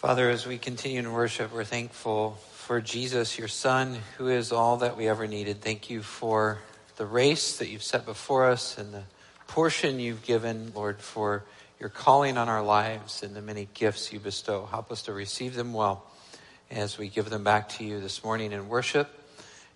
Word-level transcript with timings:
Father, 0.00 0.30
as 0.30 0.46
we 0.46 0.56
continue 0.56 1.02
to 1.02 1.10
worship, 1.10 1.52
we're 1.52 1.62
thankful 1.62 2.38
for 2.52 2.80
Jesus, 2.80 3.38
your 3.38 3.48
Son, 3.48 3.98
who 4.16 4.28
is 4.28 4.50
all 4.50 4.78
that 4.78 4.96
we 4.96 5.06
ever 5.08 5.26
needed. 5.26 5.60
Thank 5.60 5.90
you 5.90 6.00
for 6.00 6.58
the 6.96 7.04
race 7.04 7.58
that 7.58 7.68
you've 7.68 7.82
set 7.82 8.06
before 8.06 8.46
us 8.46 8.78
and 8.78 8.94
the 8.94 9.02
portion 9.46 10.00
you've 10.00 10.22
given, 10.22 10.72
Lord, 10.74 11.00
for 11.00 11.44
your 11.78 11.90
calling 11.90 12.38
on 12.38 12.48
our 12.48 12.62
lives 12.62 13.22
and 13.22 13.36
the 13.36 13.42
many 13.42 13.68
gifts 13.74 14.10
you 14.10 14.18
bestow. 14.18 14.64
Help 14.64 14.90
us 14.90 15.02
to 15.02 15.12
receive 15.12 15.54
them 15.54 15.74
well 15.74 16.02
as 16.70 16.96
we 16.96 17.08
give 17.10 17.28
them 17.28 17.44
back 17.44 17.68
to 17.68 17.84
you 17.84 18.00
this 18.00 18.24
morning 18.24 18.52
in 18.52 18.70
worship, 18.70 19.10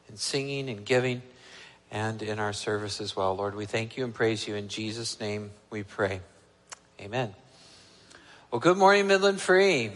in 0.08 0.16
singing 0.16 0.70
and 0.70 0.86
giving, 0.86 1.20
and 1.90 2.22
in 2.22 2.38
our 2.38 2.54
service 2.54 2.98
as 2.98 3.14
well. 3.14 3.36
Lord, 3.36 3.54
we 3.54 3.66
thank 3.66 3.98
you 3.98 4.04
and 4.04 4.14
praise 4.14 4.48
you. 4.48 4.54
In 4.54 4.68
Jesus' 4.68 5.20
name 5.20 5.50
we 5.68 5.82
pray. 5.82 6.22
Amen. 6.98 7.34
Well, 8.50 8.60
good 8.60 8.78
morning, 8.78 9.06
Midland 9.06 9.38
Free. 9.38 9.92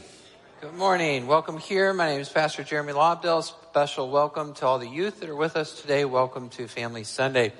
Good 0.60 0.74
morning. 0.74 1.28
Welcome 1.28 1.58
here. 1.58 1.94
My 1.94 2.08
name 2.08 2.20
is 2.20 2.28
Pastor 2.28 2.64
Jeremy 2.64 2.92
Lobdell. 2.92 3.44
Special 3.44 4.10
welcome 4.10 4.54
to 4.54 4.66
all 4.66 4.80
the 4.80 4.88
youth 4.88 5.20
that 5.20 5.28
are 5.28 5.36
with 5.36 5.56
us 5.56 5.80
today. 5.80 6.04
Welcome 6.04 6.48
to 6.48 6.66
Family 6.66 7.04
Sunday. 7.04 7.52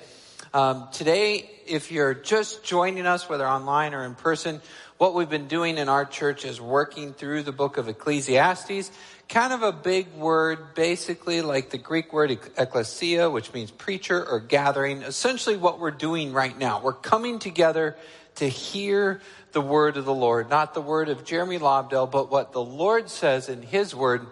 Um, 0.53 0.89
today, 0.91 1.49
if 1.65 1.93
you're 1.93 2.13
just 2.13 2.65
joining 2.65 3.05
us, 3.05 3.29
whether 3.29 3.47
online 3.47 3.93
or 3.93 4.03
in 4.03 4.15
person, 4.15 4.59
what 4.97 5.15
we've 5.15 5.29
been 5.29 5.47
doing 5.47 5.77
in 5.77 5.87
our 5.87 6.03
church 6.03 6.43
is 6.43 6.59
working 6.59 7.13
through 7.13 7.43
the 7.43 7.53
book 7.53 7.77
of 7.77 7.87
Ecclesiastes. 7.87 8.91
Kind 9.29 9.53
of 9.53 9.63
a 9.63 9.71
big 9.71 10.13
word, 10.15 10.75
basically 10.75 11.41
like 11.41 11.69
the 11.69 11.77
Greek 11.77 12.11
word 12.11 12.31
ecclesia, 12.31 13.29
which 13.29 13.53
means 13.53 13.71
preacher 13.71 14.21
or 14.25 14.41
gathering. 14.41 15.03
Essentially 15.03 15.55
what 15.55 15.79
we're 15.79 15.91
doing 15.91 16.33
right 16.33 16.57
now. 16.57 16.81
We're 16.81 16.91
coming 16.91 17.39
together 17.39 17.95
to 18.35 18.47
hear 18.47 19.21
the 19.51 19.61
word 19.61 19.97
of 19.97 20.05
the 20.05 20.13
Lord, 20.13 20.49
not 20.49 20.73
the 20.73 20.81
word 20.81 21.09
of 21.09 21.25
Jeremy 21.25 21.59
Lobdell, 21.59 22.09
but 22.09 22.31
what 22.31 22.53
the 22.53 22.63
Lord 22.63 23.09
says 23.09 23.49
in 23.49 23.61
his 23.61 23.95
word 23.95 24.25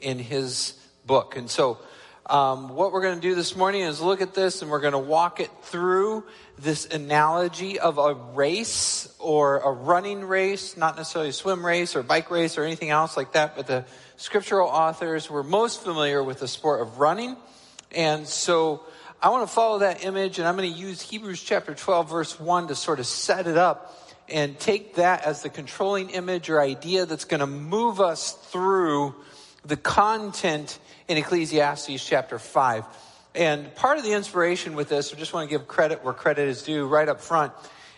in 0.00 0.18
his 0.18 0.74
book. 1.06 1.36
And 1.36 1.48
so, 1.50 1.78
um, 2.26 2.68
what 2.68 2.92
we're 2.92 3.00
going 3.00 3.14
to 3.14 3.20
do 3.20 3.34
this 3.34 3.56
morning 3.56 3.80
is 3.80 4.02
look 4.02 4.20
at 4.20 4.34
this 4.34 4.60
and 4.60 4.70
we're 4.70 4.80
going 4.80 4.92
to 4.92 4.98
walk 4.98 5.40
it 5.40 5.50
through 5.62 6.24
this 6.58 6.84
analogy 6.84 7.78
of 7.78 7.96
a 7.96 8.12
race 8.12 9.14
or 9.18 9.60
a 9.60 9.70
running 9.70 10.22
race, 10.22 10.76
not 10.76 10.96
necessarily 10.96 11.30
a 11.30 11.32
swim 11.32 11.64
race 11.64 11.96
or 11.96 12.02
bike 12.02 12.30
race 12.30 12.58
or 12.58 12.64
anything 12.64 12.90
else 12.90 13.16
like 13.16 13.32
that, 13.32 13.56
but 13.56 13.66
the 13.66 13.86
scriptural 14.18 14.68
authors 14.68 15.30
were 15.30 15.42
most 15.42 15.82
familiar 15.82 16.22
with 16.22 16.40
the 16.40 16.48
sport 16.48 16.82
of 16.82 16.98
running. 16.98 17.34
And 17.92 18.26
so 18.26 18.82
I 19.20 19.30
want 19.30 19.48
to 19.48 19.52
follow 19.52 19.80
that 19.80 20.04
image 20.04 20.38
and 20.38 20.46
I'm 20.46 20.56
going 20.56 20.72
to 20.72 20.78
use 20.78 21.00
Hebrews 21.00 21.42
chapter 21.42 21.74
12 21.74 22.08
verse 22.08 22.38
1 22.38 22.68
to 22.68 22.76
sort 22.76 23.00
of 23.00 23.06
set 23.06 23.48
it 23.48 23.56
up 23.56 24.00
and 24.28 24.56
take 24.60 24.94
that 24.94 25.24
as 25.24 25.42
the 25.42 25.48
controlling 25.48 26.10
image 26.10 26.48
or 26.48 26.60
idea 26.60 27.04
that's 27.04 27.24
going 27.24 27.40
to 27.40 27.46
move 27.46 28.00
us 28.00 28.32
through 28.32 29.16
the 29.64 29.76
content 29.76 30.78
in 31.08 31.16
Ecclesiastes 31.16 32.06
chapter 32.06 32.38
5. 32.38 32.84
And 33.34 33.74
part 33.74 33.98
of 33.98 34.04
the 34.04 34.12
inspiration 34.12 34.76
with 34.76 34.88
this, 34.88 35.12
I 35.12 35.16
just 35.16 35.32
want 35.32 35.50
to 35.50 35.58
give 35.58 35.66
credit 35.66 36.04
where 36.04 36.14
credit 36.14 36.46
is 36.46 36.62
due 36.62 36.86
right 36.86 37.08
up 37.08 37.20
front, 37.20 37.52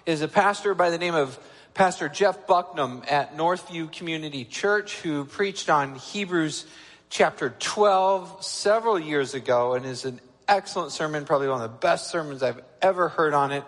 is 0.07 0.23
a 0.23 0.29
pastor 0.29 0.75
by 0.75 0.89
the 0.89 0.99
name 0.99 1.15
of 1.15 1.39
Pastor 1.75 2.09
Jeff 2.09 2.47
Bucknam 2.47 3.05
at 3.13 3.37
Northview 3.37 3.93
Community 3.93 4.47
Church 4.47 4.97
who 5.03 5.27
preached 5.27 5.69
on 5.69 5.97
Hebrews 5.97 6.65
chapter 7.11 7.51
12 7.59 8.43
several 8.43 8.99
years 8.99 9.35
ago 9.35 9.75
and 9.75 9.85
is 9.85 10.07
an 10.07 10.19
excellent 10.51 10.91
sermon, 10.91 11.25
probably 11.25 11.47
one 11.47 11.63
of 11.63 11.71
the 11.71 11.79
best 11.79 12.11
sermons 12.11 12.43
I've 12.43 12.61
ever 12.83 13.09
heard 13.09 13.35
on 13.35 13.53
it. 13.53 13.63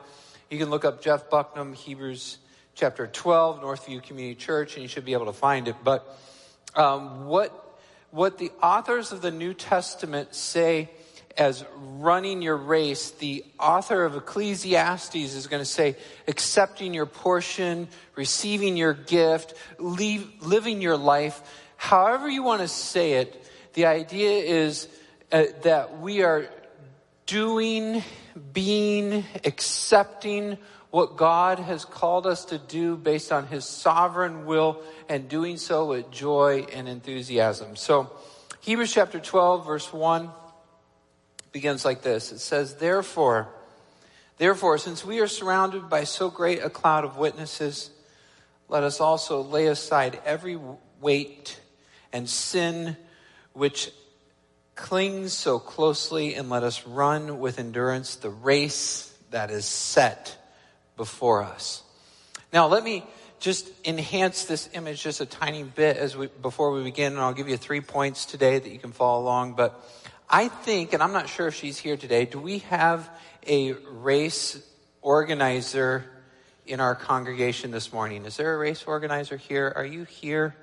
You 0.50 0.58
can 0.58 0.68
look 0.68 0.84
up 0.84 1.00
Jeff 1.00 1.30
Bucknam, 1.30 1.76
Hebrews 1.76 2.38
chapter 2.74 3.06
12, 3.06 3.60
Northview 3.60 4.02
Community 4.02 4.34
Church, 4.34 4.74
and 4.74 4.82
you 4.82 4.88
should 4.88 5.04
be 5.04 5.12
able 5.12 5.26
to 5.26 5.32
find 5.32 5.68
it. 5.68 5.76
But 5.84 6.04
um, 6.74 7.26
what, 7.26 7.78
what 8.10 8.36
the 8.36 8.50
authors 8.60 9.12
of 9.12 9.22
the 9.22 9.30
New 9.30 9.54
Testament 9.54 10.34
say 10.34 10.90
as 11.36 11.64
running 11.76 12.42
your 12.42 12.56
race, 12.56 13.12
the 13.12 13.44
author 13.60 14.04
of 14.04 14.16
Ecclesiastes 14.16 15.14
is 15.14 15.46
going 15.46 15.62
to 15.62 15.70
say 15.70 15.94
accepting 16.26 16.92
your 16.92 17.06
portion, 17.06 17.86
receiving 18.16 18.76
your 18.76 18.92
gift, 18.92 19.54
leave, 19.78 20.28
living 20.40 20.82
your 20.82 20.96
life. 20.96 21.40
However 21.76 22.28
you 22.28 22.42
want 22.42 22.60
to 22.60 22.68
say 22.68 23.12
it, 23.12 23.46
the 23.74 23.86
idea 23.86 24.30
is 24.30 24.88
uh, 25.30 25.44
that 25.62 26.00
we 26.00 26.22
are 26.22 26.48
doing, 27.26 28.02
being, 28.52 29.24
accepting 29.44 30.58
what 30.90 31.16
God 31.16 31.58
has 31.58 31.84
called 31.84 32.26
us 32.26 32.44
to 32.46 32.58
do 32.58 32.96
based 32.96 33.32
on 33.32 33.46
His 33.46 33.64
sovereign 33.64 34.44
will 34.44 34.82
and 35.08 35.28
doing 35.28 35.56
so 35.56 35.86
with 35.86 36.10
joy 36.10 36.66
and 36.72 36.88
enthusiasm. 36.88 37.76
So, 37.76 38.10
Hebrews 38.60 38.92
chapter 38.92 39.18
12, 39.18 39.66
verse 39.66 39.92
1 39.92 40.30
begins 41.50 41.84
like 41.84 42.02
this 42.02 42.30
It 42.32 42.40
says, 42.40 42.74
Therefore, 42.74 43.48
therefore, 44.38 44.78
since 44.78 45.04
we 45.04 45.20
are 45.20 45.26
surrounded 45.26 45.88
by 45.88 46.04
so 46.04 46.30
great 46.30 46.62
a 46.62 46.70
cloud 46.70 47.04
of 47.04 47.16
witnesses, 47.16 47.90
let 48.68 48.82
us 48.82 49.00
also 49.00 49.42
lay 49.42 49.66
aside 49.66 50.20
every 50.24 50.58
weight 51.00 51.58
and 52.12 52.28
sin 52.28 52.96
which 53.52 53.90
clings 54.74 55.32
so 55.32 55.58
closely, 55.58 56.34
and 56.34 56.48
let 56.48 56.62
us 56.62 56.86
run 56.86 57.38
with 57.38 57.58
endurance 57.58 58.16
the 58.16 58.30
race 58.30 59.12
that 59.30 59.50
is 59.50 59.64
set 59.64 60.36
before 60.96 61.42
us. 61.42 61.82
Now, 62.52 62.66
let 62.66 62.84
me 62.84 63.04
just 63.40 63.68
enhance 63.84 64.44
this 64.44 64.68
image 64.72 65.02
just 65.02 65.20
a 65.20 65.26
tiny 65.26 65.64
bit 65.64 65.96
as 65.96 66.16
we, 66.16 66.28
before 66.28 66.70
we 66.72 66.84
begin, 66.84 67.12
and 67.12 67.20
I'll 67.20 67.32
give 67.32 67.48
you 67.48 67.56
three 67.56 67.80
points 67.80 68.24
today 68.24 68.58
that 68.58 68.70
you 68.70 68.78
can 68.78 68.92
follow 68.92 69.22
along. 69.22 69.54
But 69.54 69.84
I 70.30 70.48
think, 70.48 70.92
and 70.92 71.02
I'm 71.02 71.12
not 71.12 71.28
sure 71.28 71.48
if 71.48 71.54
she's 71.54 71.78
here 71.78 71.96
today, 71.96 72.24
do 72.24 72.38
we 72.38 72.58
have 72.58 73.10
a 73.46 73.72
race 73.72 74.62
organizer 75.02 76.04
in 76.66 76.78
our 76.78 76.94
congregation 76.94 77.72
this 77.72 77.92
morning? 77.92 78.24
Is 78.24 78.36
there 78.36 78.54
a 78.54 78.58
race 78.58 78.84
organizer 78.84 79.36
here? 79.36 79.72
Are 79.74 79.84
you 79.84 80.04
here? 80.04 80.54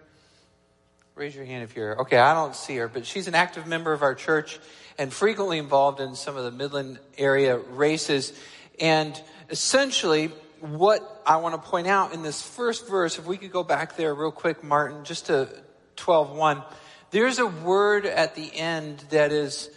Raise 1.19 1.35
your 1.35 1.43
hand 1.43 1.65
if 1.65 1.75
you're. 1.75 1.99
Okay, 2.03 2.17
I 2.17 2.33
don't 2.33 2.55
see 2.55 2.77
her, 2.77 2.87
but 2.87 3.05
she's 3.05 3.27
an 3.27 3.35
active 3.35 3.67
member 3.67 3.91
of 3.91 4.03
our 4.03 4.15
church 4.15 4.57
and 4.97 5.11
frequently 5.11 5.57
involved 5.57 5.99
in 5.99 6.15
some 6.15 6.37
of 6.37 6.45
the 6.45 6.51
Midland 6.51 6.97
area 7.17 7.57
races. 7.57 8.31
And 8.79 9.21
essentially, 9.49 10.27
what 10.61 11.21
I 11.25 11.35
want 11.35 11.61
to 11.61 11.69
point 11.69 11.87
out 11.87 12.13
in 12.13 12.23
this 12.23 12.41
first 12.41 12.87
verse, 12.87 13.19
if 13.19 13.25
we 13.25 13.35
could 13.35 13.51
go 13.51 13.63
back 13.63 13.97
there 13.97 14.15
real 14.15 14.31
quick, 14.31 14.63
Martin, 14.63 15.03
just 15.03 15.25
to 15.25 15.49
12.1, 15.97 16.63
there's 17.11 17.37
a 17.37 17.47
word 17.47 18.05
at 18.05 18.35
the 18.35 18.49
end 18.55 18.99
that 19.09 19.33
is 19.33 19.69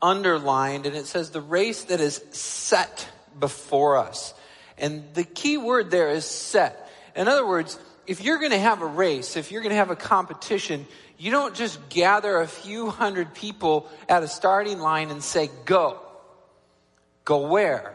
underlined, 0.00 0.86
and 0.86 0.94
it 0.94 1.06
says 1.06 1.30
the 1.30 1.40
race 1.40 1.82
that 1.86 1.98
is 1.98 2.24
set 2.30 3.08
before 3.40 3.96
us. 3.96 4.32
And 4.78 5.02
the 5.14 5.24
key 5.24 5.56
word 5.56 5.90
there 5.90 6.10
is 6.10 6.24
set. 6.24 6.88
In 7.16 7.26
other 7.26 7.44
words, 7.44 7.80
if 8.06 8.22
you're 8.22 8.38
going 8.38 8.50
to 8.50 8.58
have 8.58 8.82
a 8.82 8.86
race, 8.86 9.36
if 9.36 9.50
you're 9.50 9.62
going 9.62 9.70
to 9.70 9.76
have 9.76 9.90
a 9.90 9.96
competition, 9.96 10.86
you 11.18 11.30
don't 11.30 11.54
just 11.54 11.88
gather 11.88 12.40
a 12.40 12.46
few 12.46 12.90
hundred 12.90 13.34
people 13.34 13.88
at 14.08 14.22
a 14.22 14.28
starting 14.28 14.78
line 14.78 15.10
and 15.10 15.22
say, 15.22 15.50
go. 15.64 16.00
Go 17.24 17.48
where? 17.48 17.94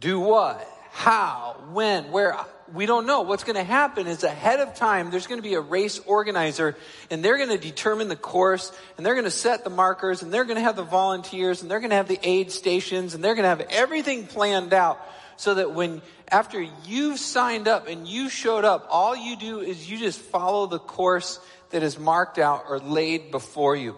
Do 0.00 0.18
what? 0.18 0.66
How? 0.90 1.56
When? 1.72 2.10
Where? 2.10 2.36
We 2.72 2.86
don't 2.86 3.06
know. 3.06 3.22
What's 3.22 3.44
going 3.44 3.56
to 3.56 3.64
happen 3.64 4.06
is 4.06 4.24
ahead 4.24 4.60
of 4.60 4.74
time, 4.74 5.10
there's 5.10 5.26
going 5.26 5.38
to 5.38 5.48
be 5.48 5.54
a 5.54 5.60
race 5.60 6.00
organizer 6.00 6.76
and 7.10 7.24
they're 7.24 7.38
going 7.38 7.48
to 7.48 7.58
determine 7.58 8.08
the 8.08 8.16
course 8.16 8.72
and 8.96 9.06
they're 9.06 9.14
going 9.14 9.24
to 9.24 9.30
set 9.30 9.64
the 9.64 9.70
markers 9.70 10.22
and 10.22 10.34
they're 10.34 10.44
going 10.44 10.56
to 10.56 10.62
have 10.62 10.76
the 10.76 10.82
volunteers 10.82 11.62
and 11.62 11.70
they're 11.70 11.80
going 11.80 11.90
to 11.90 11.96
have 11.96 12.08
the 12.08 12.18
aid 12.22 12.50
stations 12.50 13.14
and 13.14 13.24
they're 13.24 13.34
going 13.34 13.44
to 13.44 13.48
have 13.48 13.60
everything 13.70 14.26
planned 14.26 14.74
out 14.74 15.00
so 15.38 15.54
that 15.54 15.72
when, 15.72 16.02
after 16.30 16.60
you've 16.84 17.18
signed 17.18 17.68
up 17.68 17.86
and 17.86 18.06
you 18.06 18.28
showed 18.28 18.64
up, 18.64 18.88
all 18.90 19.16
you 19.16 19.36
do 19.36 19.60
is 19.60 19.88
you 19.90 19.96
just 19.96 20.20
follow 20.20 20.66
the 20.66 20.80
course 20.80 21.40
that 21.70 21.82
is 21.84 21.98
marked 21.98 22.38
out 22.38 22.64
or 22.68 22.80
laid 22.80 23.30
before 23.30 23.76
you. 23.76 23.96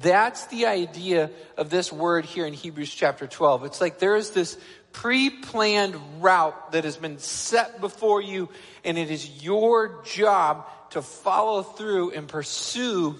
That's 0.00 0.46
the 0.46 0.66
idea 0.66 1.30
of 1.56 1.70
this 1.70 1.90
word 1.90 2.26
here 2.26 2.46
in 2.46 2.52
Hebrews 2.52 2.94
chapter 2.94 3.26
12. 3.26 3.64
It's 3.64 3.80
like 3.80 3.98
there 3.98 4.16
is 4.16 4.30
this 4.30 4.58
pre-planned 4.92 5.96
route 6.20 6.72
that 6.72 6.84
has 6.84 6.98
been 6.98 7.18
set 7.18 7.80
before 7.80 8.20
you 8.20 8.50
and 8.84 8.98
it 8.98 9.10
is 9.10 9.42
your 9.42 10.02
job 10.04 10.68
to 10.90 11.00
follow 11.00 11.62
through 11.62 12.10
and 12.10 12.28
pursue 12.28 13.18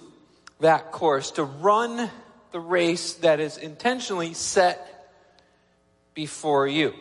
that 0.60 0.92
course, 0.92 1.32
to 1.32 1.44
run 1.44 2.10
the 2.50 2.60
race 2.60 3.14
that 3.14 3.40
is 3.40 3.56
intentionally 3.56 4.34
set 4.34 5.10
before 6.12 6.68
you. 6.68 6.92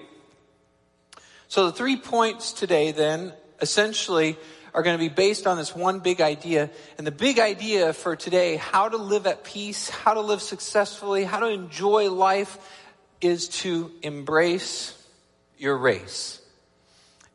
So 1.52 1.66
the 1.66 1.74
three 1.74 1.98
points 1.98 2.54
today 2.54 2.94
then 2.94 3.34
essentially 3.60 4.38
are 4.74 4.84
going 4.84 4.98
to 4.98 5.04
be 5.04 5.14
based 5.14 5.46
on 5.46 5.58
this 5.58 5.76
one 5.76 6.00
big 6.00 6.22
idea. 6.22 6.70
And 6.98 7.06
the 7.06 7.12
big 7.12 7.40
idea 7.40 7.92
for 7.92 8.16
today, 8.16 8.56
how 8.56 8.88
to 8.88 8.96
live 8.96 9.28
at 9.28 9.44
peace, 9.44 9.90
how 9.90 10.14
to 10.14 10.22
live 10.22 10.42
successfully, 10.42 11.26
how 11.26 11.42
to 11.42 11.48
enjoy 11.48 12.10
life 12.10 12.58
is 13.20 13.50
to 13.50 13.92
embrace 14.02 14.98
your 15.58 15.78
race. 15.78 16.42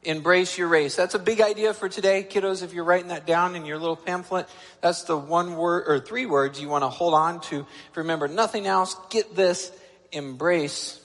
Embrace 0.02 0.56
your 0.56 0.68
race. 0.68 0.96
That's 0.96 1.14
a 1.14 1.18
big 1.18 1.42
idea 1.42 1.74
for 1.74 1.90
today, 1.90 2.26
kiddos. 2.26 2.62
If 2.62 2.72
you're 2.72 2.84
writing 2.84 3.08
that 3.08 3.26
down 3.26 3.54
in 3.54 3.66
your 3.66 3.76
little 3.76 3.96
pamphlet, 3.96 4.48
that's 4.80 5.02
the 5.02 5.18
one 5.18 5.56
word 5.56 5.84
or 5.88 6.00
three 6.00 6.24
words 6.24 6.58
you 6.58 6.70
want 6.70 6.84
to 6.84 6.88
hold 6.88 7.12
on 7.12 7.42
to. 7.50 7.66
Remember 7.94 8.28
nothing 8.28 8.66
else. 8.66 8.96
Get 9.10 9.36
this. 9.36 9.70
Embrace 10.10 11.02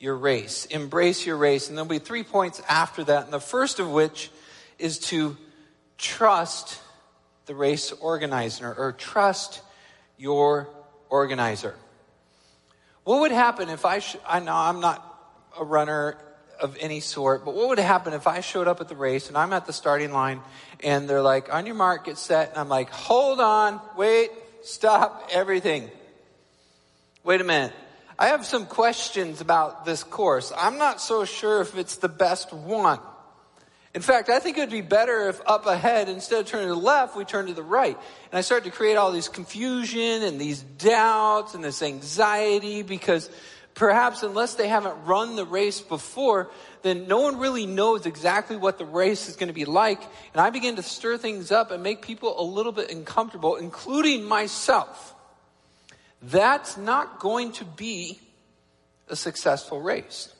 your 0.00 0.16
race. 0.16 0.64
Embrace 0.64 1.24
your 1.24 1.36
race. 1.36 1.68
And 1.68 1.76
there'll 1.76 1.88
be 1.88 1.98
three 1.98 2.24
points 2.24 2.60
after 2.68 3.04
that. 3.04 3.24
And 3.24 3.32
the 3.32 3.38
first 3.38 3.78
of 3.78 3.88
which 3.88 4.30
is 4.78 4.98
to 4.98 5.36
trust 5.98 6.80
the 7.46 7.54
race 7.54 7.92
organizer 7.92 8.72
or 8.72 8.92
trust 8.92 9.60
your 10.16 10.68
organizer. 11.10 11.76
What 13.04 13.20
would 13.20 13.32
happen 13.32 13.68
if 13.68 13.84
I, 13.84 13.98
sh- 13.98 14.16
I 14.26 14.40
know 14.40 14.54
I'm 14.54 14.80
not 14.80 15.06
a 15.58 15.64
runner 15.64 16.16
of 16.60 16.76
any 16.80 17.00
sort, 17.00 17.44
but 17.44 17.54
what 17.54 17.68
would 17.68 17.78
happen 17.78 18.12
if 18.12 18.26
I 18.26 18.40
showed 18.40 18.68
up 18.68 18.80
at 18.80 18.88
the 18.88 18.96
race 18.96 19.28
and 19.28 19.36
I'm 19.36 19.52
at 19.52 19.66
the 19.66 19.72
starting 19.72 20.12
line 20.12 20.40
and 20.82 21.08
they're 21.08 21.22
like, 21.22 21.52
on 21.52 21.66
your 21.66 21.74
mark, 21.74 22.06
get 22.06 22.18
set. 22.18 22.50
And 22.50 22.58
I'm 22.58 22.68
like, 22.68 22.90
hold 22.90 23.40
on, 23.40 23.80
wait, 23.96 24.30
stop 24.62 25.28
everything. 25.32 25.90
Wait 27.24 27.40
a 27.40 27.44
minute. 27.44 27.74
I 28.20 28.26
have 28.26 28.44
some 28.44 28.66
questions 28.66 29.40
about 29.40 29.86
this 29.86 30.04
course. 30.04 30.52
I'm 30.54 30.76
not 30.76 31.00
so 31.00 31.24
sure 31.24 31.62
if 31.62 31.74
it's 31.78 31.96
the 31.96 32.08
best 32.10 32.52
one. 32.52 32.98
In 33.94 34.02
fact, 34.02 34.28
I 34.28 34.40
think 34.40 34.58
it 34.58 34.60
would 34.60 34.70
be 34.70 34.82
better 34.82 35.30
if 35.30 35.40
up 35.46 35.64
ahead, 35.64 36.10
instead 36.10 36.40
of 36.40 36.46
turning 36.46 36.68
to 36.68 36.74
the 36.74 36.80
left, 36.80 37.16
we 37.16 37.24
turn 37.24 37.46
to 37.46 37.54
the 37.54 37.62
right. 37.62 37.96
And 38.30 38.38
I 38.38 38.42
start 38.42 38.64
to 38.64 38.70
create 38.70 38.96
all 38.96 39.10
these 39.10 39.28
confusion 39.28 40.22
and 40.22 40.38
these 40.38 40.60
doubts 40.60 41.54
and 41.54 41.64
this 41.64 41.80
anxiety 41.80 42.82
because 42.82 43.30
perhaps 43.72 44.22
unless 44.22 44.54
they 44.54 44.68
haven't 44.68 45.06
run 45.06 45.34
the 45.34 45.46
race 45.46 45.80
before, 45.80 46.50
then 46.82 47.08
no 47.08 47.20
one 47.20 47.38
really 47.38 47.64
knows 47.64 48.04
exactly 48.04 48.58
what 48.58 48.76
the 48.76 48.84
race 48.84 49.30
is 49.30 49.36
going 49.36 49.48
to 49.48 49.54
be 49.54 49.64
like. 49.64 50.02
And 50.34 50.42
I 50.42 50.50
begin 50.50 50.76
to 50.76 50.82
stir 50.82 51.16
things 51.16 51.50
up 51.50 51.70
and 51.70 51.82
make 51.82 52.02
people 52.02 52.38
a 52.38 52.44
little 52.44 52.72
bit 52.72 52.92
uncomfortable, 52.92 53.56
including 53.56 54.24
myself. 54.24 55.14
That's 56.22 56.76
not 56.76 57.18
going 57.18 57.52
to 57.52 57.64
be 57.64 58.20
a 59.08 59.16
successful 59.16 59.80
race. 59.80 60.34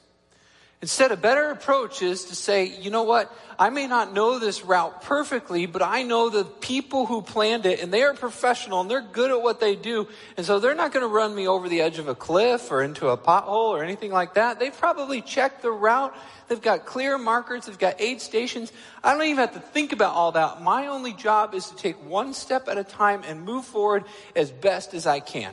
Instead, 0.83 1.13
a 1.13 1.17
better 1.17 1.51
approach 1.51 2.01
is 2.01 2.27
to 2.27 2.35
say, 2.35 2.65
you 2.65 2.91
know 2.91 3.03
what? 3.03 3.31
I 3.59 3.69
may 3.69 3.87
not 3.87 4.15
know 4.15 4.39
this 4.39 4.65
route 4.65 5.03
perfectly, 5.03 5.67
but 5.67 5.83
I 5.83 6.05
know 6.05 6.31
the 6.31 6.45
people 6.45 7.05
who 7.05 7.21
planned 7.21 7.67
it 7.67 7.83
and 7.83 7.93
they 7.93 8.03
are 8.03 8.15
professional 8.15 8.81
and 8.81 8.91
they're 8.91 9.03
good 9.03 9.31
at 9.31 9.43
what 9.43 9.61
they 9.61 9.77
do. 9.77 10.09
And 10.39 10.47
so 10.47 10.59
they're 10.59 10.75
not 10.75 10.93
going 10.93 11.03
to 11.03 11.15
run 11.15 11.35
me 11.35 11.47
over 11.47 11.69
the 11.69 11.83
edge 11.83 11.99
of 11.99 12.09
a 12.09 12.15
cliff 12.15 12.71
or 12.71 12.83
into 12.83 13.09
a 13.09 13.19
pothole 13.19 13.69
or 13.69 13.85
anything 13.85 14.11
like 14.11 14.35
that. 14.35 14.59
They've 14.59 14.75
probably 14.75 15.21
checked 15.21 15.61
the 15.61 15.71
route. 15.71 16.17
They've 16.49 16.63
got 16.63 16.87
clear 16.87 17.19
markers. 17.19 17.67
They've 17.67 17.79
got 17.79 18.01
aid 18.01 18.23
stations. 18.23 18.73
I 19.05 19.13
don't 19.13 19.25
even 19.25 19.37
have 19.37 19.53
to 19.53 19.61
think 19.61 19.93
about 19.93 20.15
all 20.15 20.33
that. 20.33 20.63
My 20.63 20.87
only 20.87 21.13
job 21.13 21.55
is 21.55 21.69
to 21.69 21.77
take 21.77 22.03
one 22.07 22.33
step 22.33 22.69
at 22.69 22.79
a 22.79 22.85
time 22.85 23.23
and 23.27 23.43
move 23.43 23.67
forward 23.67 24.05
as 24.35 24.51
best 24.51 24.95
as 24.95 25.07
I 25.07 25.21
can. 25.21 25.53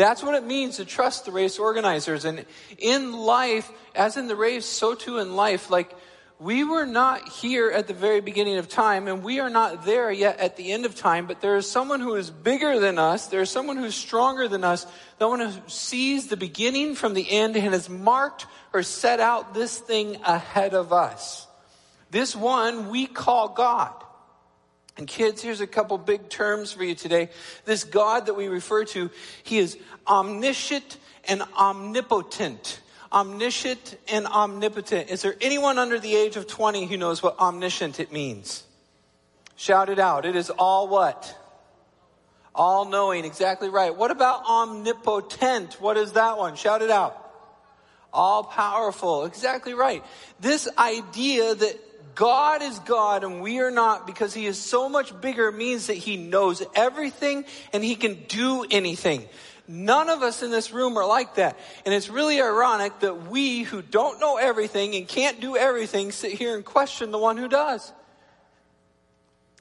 That's 0.00 0.22
what 0.22 0.34
it 0.34 0.46
means 0.46 0.78
to 0.78 0.86
trust 0.86 1.26
the 1.26 1.30
race 1.30 1.58
organizers. 1.58 2.24
And 2.24 2.46
in 2.78 3.12
life, 3.12 3.70
as 3.94 4.16
in 4.16 4.28
the 4.28 4.34
race, 4.34 4.64
so 4.64 4.94
too 4.94 5.18
in 5.18 5.36
life, 5.36 5.68
like 5.68 5.94
we 6.38 6.64
were 6.64 6.86
not 6.86 7.28
here 7.28 7.70
at 7.70 7.86
the 7.86 7.92
very 7.92 8.22
beginning 8.22 8.56
of 8.56 8.66
time 8.66 9.08
and 9.08 9.22
we 9.22 9.40
are 9.40 9.50
not 9.50 9.84
there 9.84 10.10
yet 10.10 10.38
at 10.38 10.56
the 10.56 10.72
end 10.72 10.86
of 10.86 10.94
time, 10.94 11.26
but 11.26 11.42
there 11.42 11.54
is 11.58 11.70
someone 11.70 12.00
who 12.00 12.14
is 12.14 12.30
bigger 12.30 12.80
than 12.80 12.98
us. 12.98 13.26
There 13.26 13.42
is 13.42 13.50
someone 13.50 13.76
who's 13.76 13.94
stronger 13.94 14.48
than 14.48 14.64
us. 14.64 14.86
Someone 15.18 15.40
who 15.40 15.52
sees 15.66 16.28
the 16.28 16.38
beginning 16.38 16.94
from 16.94 17.12
the 17.12 17.30
end 17.30 17.54
and 17.56 17.74
has 17.74 17.90
marked 17.90 18.46
or 18.72 18.82
set 18.82 19.20
out 19.20 19.52
this 19.52 19.76
thing 19.76 20.16
ahead 20.24 20.72
of 20.72 20.94
us. 20.94 21.46
This 22.10 22.34
one 22.34 22.88
we 22.88 23.06
call 23.06 23.50
God. 23.50 23.92
And 25.00 25.08
kids, 25.08 25.40
here's 25.40 25.62
a 25.62 25.66
couple 25.66 25.96
big 25.96 26.28
terms 26.28 26.72
for 26.72 26.84
you 26.84 26.94
today. 26.94 27.30
This 27.64 27.84
God 27.84 28.26
that 28.26 28.34
we 28.34 28.48
refer 28.48 28.84
to, 28.84 29.10
He 29.42 29.56
is 29.56 29.78
omniscient 30.06 30.98
and 31.26 31.42
omnipotent. 31.58 32.80
Omniscient 33.10 33.96
and 34.12 34.26
omnipotent. 34.26 35.08
Is 35.08 35.22
there 35.22 35.34
anyone 35.40 35.78
under 35.78 35.98
the 35.98 36.14
age 36.14 36.36
of 36.36 36.46
20 36.46 36.84
who 36.84 36.98
knows 36.98 37.22
what 37.22 37.38
omniscient 37.38 37.98
it 37.98 38.12
means? 38.12 38.62
Shout 39.56 39.88
it 39.88 39.98
out. 39.98 40.26
It 40.26 40.36
is 40.36 40.50
all 40.50 40.86
what? 40.86 41.34
All 42.54 42.84
knowing. 42.84 43.24
Exactly 43.24 43.70
right. 43.70 43.96
What 43.96 44.10
about 44.10 44.44
omnipotent? 44.44 45.80
What 45.80 45.96
is 45.96 46.12
that 46.12 46.36
one? 46.36 46.56
Shout 46.56 46.82
it 46.82 46.90
out. 46.90 47.16
All 48.12 48.44
powerful. 48.44 49.24
Exactly 49.24 49.72
right. 49.72 50.04
This 50.40 50.68
idea 50.76 51.54
that 51.54 51.89
God 52.20 52.60
is 52.60 52.78
God 52.80 53.24
and 53.24 53.40
we 53.40 53.60
are 53.60 53.70
not 53.70 54.06
because 54.06 54.34
he 54.34 54.44
is 54.44 54.58
so 54.58 54.90
much 54.90 55.18
bigger 55.22 55.50
means 55.50 55.86
that 55.86 55.94
he 55.94 56.18
knows 56.18 56.62
everything 56.74 57.46
and 57.72 57.82
he 57.82 57.96
can 57.96 58.24
do 58.28 58.66
anything. 58.70 59.26
None 59.66 60.10
of 60.10 60.22
us 60.22 60.42
in 60.42 60.50
this 60.50 60.70
room 60.70 60.98
are 60.98 61.06
like 61.06 61.36
that. 61.36 61.58
And 61.86 61.94
it's 61.94 62.10
really 62.10 62.38
ironic 62.42 63.00
that 63.00 63.30
we 63.30 63.62
who 63.62 63.80
don't 63.80 64.20
know 64.20 64.36
everything 64.36 64.96
and 64.96 65.08
can't 65.08 65.40
do 65.40 65.56
everything 65.56 66.12
sit 66.12 66.32
here 66.32 66.54
and 66.54 66.62
question 66.62 67.10
the 67.10 67.16
one 67.16 67.38
who 67.38 67.48
does. 67.48 67.90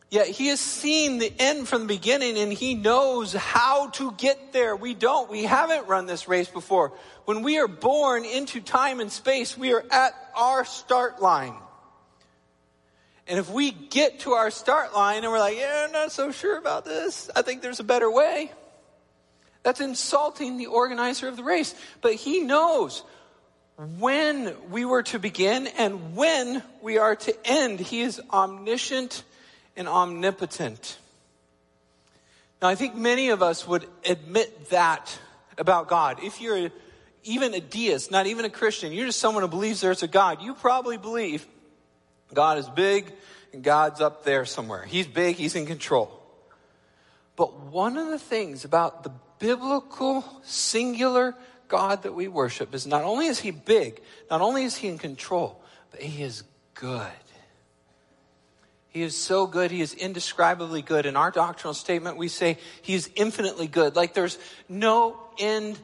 Yet 0.09 0.27
he 0.27 0.47
has 0.47 0.59
seen 0.59 1.19
the 1.19 1.31
end 1.39 1.65
from 1.65 1.83
the 1.83 1.95
beginning 1.95 2.37
and 2.37 2.51
he 2.51 2.75
knows 2.75 3.31
how 3.31 3.87
to 3.91 4.11
get 4.11 4.51
there. 4.51 4.75
We 4.75 4.95
don't. 4.95 5.31
We 5.31 5.45
haven't 5.45 5.87
run 5.87 6.07
this 6.07 6.27
race 6.27 6.49
before. 6.49 6.91
When 7.23 7.41
we 7.41 7.57
are 7.57 7.69
born 7.69 8.25
into 8.25 8.59
time 8.59 8.99
and 8.99 9.09
space, 9.09 9.57
we 9.57 9.71
are 9.71 9.85
at 9.89 10.13
our 10.35 10.65
start 10.65 11.21
line. 11.21 11.55
And 13.29 13.37
if 13.37 13.51
we 13.51 13.69
get 13.69 14.21
to 14.21 14.31
our 14.31 14.49
start 14.49 14.95
line 14.95 15.23
and 15.23 15.31
we're 15.31 15.37
like, 15.37 15.55
yeah, 15.55 15.85
I'm 15.85 15.91
not 15.91 16.11
so 16.11 16.31
sure 16.31 16.57
about 16.57 16.83
this, 16.83 17.29
I 17.35 17.43
think 17.43 17.61
there's 17.61 17.79
a 17.79 17.83
better 17.83 18.11
way. 18.11 18.51
That's 19.61 19.81
insulting 19.81 20.57
the 20.57 20.65
organizer 20.65 21.27
of 21.27 21.37
the 21.37 21.43
race. 21.43 21.75
But 22.01 22.15
he 22.15 22.39
knows 22.39 23.03
when 23.99 24.55
we 24.71 24.83
were 24.83 25.03
to 25.03 25.19
begin 25.19 25.67
and 25.67 26.15
when 26.15 26.63
we 26.81 26.97
are 26.97 27.15
to 27.15 27.47
end. 27.47 27.79
He 27.79 28.01
is 28.01 28.19
omniscient 28.31 29.23
and 29.77 29.87
omnipotent. 29.87 30.97
Now, 32.63 32.69
I 32.69 32.75
think 32.75 32.95
many 32.95 33.29
of 33.29 33.43
us 33.43 33.67
would 33.67 33.85
admit 34.05 34.71
that 34.71 35.17
about 35.55 35.87
God. 35.87 36.23
If 36.23 36.41
you're 36.41 36.71
even 37.23 37.53
a 37.53 37.59
deist, 37.59 38.09
not 38.09 38.25
even 38.25 38.43
a 38.43 38.49
Christian, 38.49 38.91
you're 38.91 39.05
just 39.05 39.19
someone 39.19 39.43
who 39.43 39.49
believes 39.49 39.81
there's 39.81 40.01
a 40.01 40.07
God, 40.07 40.41
you 40.41 40.55
probably 40.55 40.97
believe 40.97 41.45
God 42.33 42.57
is 42.57 42.69
big 42.69 43.11
and 43.53 43.63
God's 43.63 44.01
up 44.01 44.23
there 44.23 44.45
somewhere. 44.45 44.83
He's 44.83 45.07
big, 45.07 45.35
He's 45.35 45.55
in 45.55 45.65
control. 45.65 46.15
But 47.35 47.59
one 47.59 47.97
of 47.97 48.07
the 48.07 48.19
things 48.19 48.65
about 48.65 49.03
the 49.03 49.11
biblical, 49.39 50.23
singular 50.43 51.35
God 51.67 52.03
that 52.03 52.13
we 52.13 52.27
worship 52.27 52.73
is 52.73 52.85
not 52.85 53.03
only 53.03 53.27
is 53.27 53.39
He 53.39 53.51
big, 53.51 54.01
not 54.29 54.41
only 54.41 54.63
is 54.63 54.75
He 54.75 54.87
in 54.87 54.97
control, 54.97 55.61
but 55.91 56.01
He 56.01 56.23
is 56.23 56.43
good. 56.73 57.07
He 58.89 59.03
is 59.03 59.15
so 59.15 59.45
good. 59.45 59.69
He 59.69 59.81
is 59.81 59.93
indescribably 59.93 60.81
good. 60.81 61.05
In 61.05 61.15
our 61.15 61.29
doctrinal 61.29 61.75
statement, 61.75 62.17
we 62.17 62.27
say 62.27 62.57
He 62.81 62.95
is 62.95 63.09
infinitely 63.15 63.67
good. 63.67 63.95
Like 63.95 64.13
there's 64.13 64.37
no 64.67 65.17
end 65.37 65.79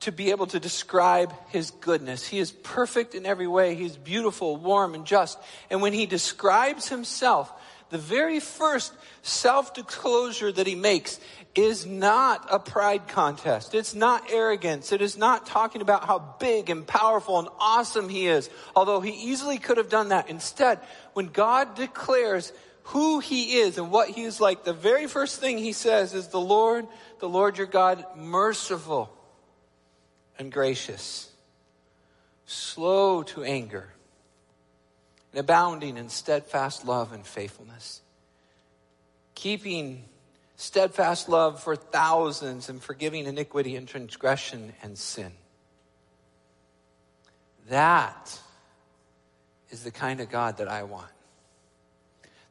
to 0.00 0.12
be 0.12 0.30
able 0.30 0.46
to 0.46 0.60
describe 0.60 1.34
his 1.48 1.70
goodness. 1.70 2.26
He 2.26 2.38
is 2.38 2.52
perfect 2.52 3.14
in 3.14 3.26
every 3.26 3.48
way. 3.48 3.74
He's 3.74 3.96
beautiful, 3.96 4.56
warm, 4.56 4.94
and 4.94 5.04
just. 5.04 5.38
And 5.70 5.82
when 5.82 5.92
he 5.92 6.06
describes 6.06 6.88
himself, 6.88 7.52
the 7.90 7.98
very 7.98 8.38
first 8.38 8.92
self 9.22 9.74
disclosure 9.74 10.52
that 10.52 10.66
he 10.66 10.74
makes 10.74 11.18
is 11.54 11.86
not 11.86 12.46
a 12.50 12.58
pride 12.58 13.08
contest. 13.08 13.74
It's 13.74 13.94
not 13.94 14.30
arrogance. 14.30 14.92
It 14.92 15.02
is 15.02 15.16
not 15.16 15.46
talking 15.46 15.82
about 15.82 16.04
how 16.04 16.36
big 16.38 16.70
and 16.70 16.86
powerful 16.86 17.38
and 17.38 17.48
awesome 17.58 18.08
he 18.08 18.26
is, 18.28 18.50
although 18.76 19.00
he 19.00 19.10
easily 19.10 19.58
could 19.58 19.78
have 19.78 19.88
done 19.88 20.10
that. 20.10 20.28
Instead, 20.28 20.78
when 21.14 21.26
God 21.26 21.74
declares 21.74 22.52
who 22.84 23.18
he 23.18 23.56
is 23.56 23.78
and 23.78 23.90
what 23.90 24.10
he 24.10 24.22
is 24.22 24.40
like, 24.40 24.64
the 24.64 24.72
very 24.72 25.06
first 25.06 25.40
thing 25.40 25.58
he 25.58 25.72
says 25.72 26.14
is 26.14 26.28
the 26.28 26.40
Lord, 26.40 26.86
the 27.18 27.28
Lord 27.28 27.58
your 27.58 27.66
God, 27.66 28.04
merciful 28.16 29.12
and 30.38 30.52
gracious, 30.52 31.30
slow 32.46 33.22
to 33.24 33.42
anger, 33.42 33.88
and 35.32 35.40
abounding 35.40 35.96
in 35.96 36.08
steadfast 36.08 36.86
love 36.86 37.12
and 37.12 37.26
faithfulness, 37.26 38.00
keeping 39.34 40.04
steadfast 40.56 41.28
love 41.28 41.62
for 41.62 41.76
thousands 41.76 42.68
and 42.68 42.82
forgiving 42.82 43.26
iniquity 43.26 43.76
and 43.76 43.86
transgression 43.86 44.72
and 44.82 44.96
sin. 44.96 45.32
That 47.68 48.40
is 49.70 49.84
the 49.84 49.90
kind 49.90 50.20
of 50.20 50.30
God 50.30 50.56
that 50.58 50.68
I 50.68 50.84
want. 50.84 51.10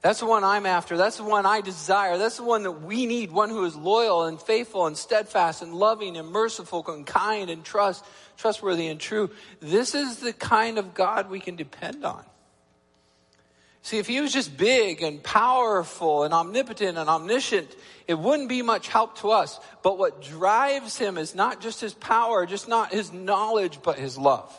That's 0.01 0.20
the 0.20 0.27
one 0.27 0.44
I'm 0.44 0.66
after. 0.66 0.96
That's 0.96 1.18
the 1.18 1.24
one 1.24 1.46
I 1.46 1.62
desire. 1.62 2.18
That's 2.18 2.38
the 2.38 2.44
one 2.44 2.63
that 2.63 2.84
we 2.84 3.06
need. 3.06 3.32
One 3.32 3.50
who 3.50 3.66
is 3.66 3.75
loyal 3.75 4.25
and 4.25 4.39
faithful 4.39 4.86
and 4.86 4.96
steadfast 4.96 5.62
and 5.62 5.74
loving 5.74 6.18
and 6.18 6.30
merciful 6.30 6.86
and 6.88 7.06
kind 7.06 7.50
and 7.50 7.63
trust, 7.63 8.06
trustworthy 8.38 8.88
and 8.88 9.00
true. 9.00 9.32
This 9.60 9.96
is 9.96 10.20
the 10.20 10.34
kind 10.34 10.77
of 10.77 10.94
God 10.94 11.30
we 11.30 11.39
can 11.39 11.56
depend 11.56 12.06
on. 12.06 12.24
See, 13.82 13.98
if 13.98 14.08
he 14.08 14.20
was 14.20 14.34
just 14.34 14.58
big 14.58 15.01
and 15.01 15.24
powerful 15.24 16.24
and 16.24 16.34
omnipotent 16.34 16.98
and 16.98 17.10
omniscient, 17.10 17.74
it 18.06 18.20
wouldn't 18.20 18.50
be 18.50 18.62
much 18.62 18.89
help 18.89 19.18
to 19.20 19.32
us. 19.32 19.60
But 19.82 19.98
what 19.98 20.22
drives 20.22 20.98
him 20.98 21.18
is 21.18 21.34
not 21.34 21.62
just 21.62 21.80
his 21.82 21.94
power, 21.94 22.46
just 22.46 22.68
not 22.68 22.92
his 22.92 23.13
knowledge, 23.13 23.80
but 23.82 23.98
his 23.98 24.18
love. 24.18 24.54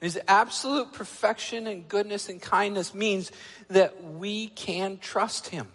His 0.00 0.18
absolute 0.28 0.92
perfection 0.92 1.66
and 1.66 1.88
goodness 1.88 2.28
and 2.28 2.40
kindness 2.40 2.94
means 2.94 3.32
that 3.68 4.02
we 4.04 4.48
can 4.48 4.98
trust 4.98 5.48
him. 5.48 5.68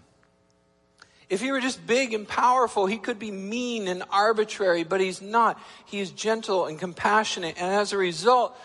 If 1.30 1.42
he 1.42 1.51
were 1.51 1.60
just 1.60 1.86
big 1.86 2.13
and 2.13 2.27
powerful, 2.27 2.86
he 2.86 2.98
could 2.98 3.20
be 3.20 3.32
mean 3.32 3.88
and 3.88 4.03
arbitrary, 4.12 4.84
but 4.84 5.01
he's 5.01 5.22
not. 5.22 5.60
He 5.86 6.00
is 6.00 6.12
gentle 6.12 6.68
and 6.68 6.77
compassionate. 6.77 7.56
And 7.58 7.74
as 7.74 7.92
a 7.92 7.98
result, 7.98 8.58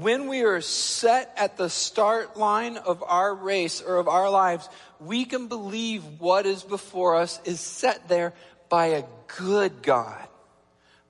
when 0.00 0.26
we 0.26 0.42
are 0.42 0.60
set 0.60 1.32
at 1.36 1.56
the 1.56 1.70
start 1.70 2.36
line 2.36 2.76
of 2.76 3.02
our 3.06 3.34
race 3.34 3.80
or 3.80 3.96
of 3.96 4.08
our 4.08 4.28
lives, 4.28 4.68
we 4.98 5.24
can 5.24 5.46
believe 5.46 6.02
what 6.18 6.46
is 6.46 6.62
before 6.62 7.16
us 7.16 7.40
is 7.44 7.60
set 7.60 8.08
there 8.08 8.34
by 8.68 8.86
a 8.86 9.04
good 9.38 9.82
God, 9.82 10.26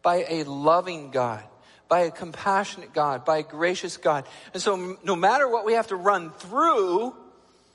by 0.02 0.26
a 0.28 0.44
loving 0.44 1.10
God, 1.10 1.42
by 1.88 2.00
a 2.00 2.10
compassionate 2.10 2.92
God, 2.92 3.24
by 3.24 3.38
a 3.38 3.42
gracious 3.42 3.96
God. 3.96 4.26
And 4.52 4.62
so, 4.62 4.96
no 5.04 5.16
matter 5.16 5.48
what 5.48 5.64
we 5.64 5.74
have 5.74 5.88
to 5.88 5.96
run 5.96 6.30
through 6.30 7.14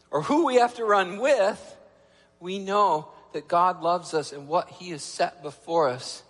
or 0.10 0.22
who 0.22 0.46
we 0.46 0.56
have 0.56 0.76
to 0.76 0.86
run 0.86 1.20
with, 1.20 1.78
we 2.40 2.60
know 2.60 3.08
that 3.34 3.48
God 3.48 3.82
loves 3.82 4.14
us 4.14 4.34
and 4.34 4.48
what 4.48 4.70
He 4.70 4.90
has 4.90 5.04
set 5.04 5.42
before 5.42 5.90
us 5.90 6.24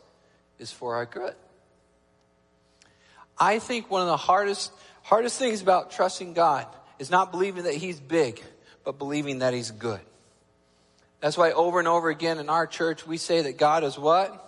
is 0.60 0.72
for 0.72 0.96
our 0.96 1.06
good. 1.06 1.34
I 3.38 3.58
think 3.58 3.90
one 3.90 4.02
of 4.02 4.08
the 4.08 4.18
hardest, 4.18 4.72
hardest 5.02 5.40
things 5.40 5.62
about 5.62 5.92
trusting 5.92 6.34
God 6.34 6.68
is 7.00 7.10
not 7.10 7.32
believing 7.32 7.64
that 7.64 7.74
He's 7.74 8.00
big, 8.00 8.42
but 8.84 9.00
believing 9.00 9.40
that 9.40 9.54
He's 9.54 9.72
good. 9.72 10.02
That's 11.20 11.38
why 11.38 11.52
over 11.52 11.80
and 11.80 11.88
over 11.88 12.10
again 12.10 12.38
in 12.38 12.50
our 12.50 12.68
church 12.68 13.08
we 13.08 13.18
say 13.18 13.44
that 13.44 13.58
God 13.58 13.84
is 13.84 13.98
what? 13.98 14.48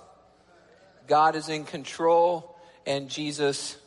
God 1.08 1.36
is 1.36 1.50
in 1.50 1.66
control 1.66 2.53
and 2.86 3.10
Jesus 3.10 3.78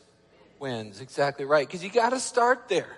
wins. 0.59 1.01
Exactly 1.01 1.45
right. 1.45 1.67
Because 1.67 1.83
you 1.83 1.89
got 1.89 2.09
to 2.09 2.19
start 2.19 2.69
there. 2.69 2.97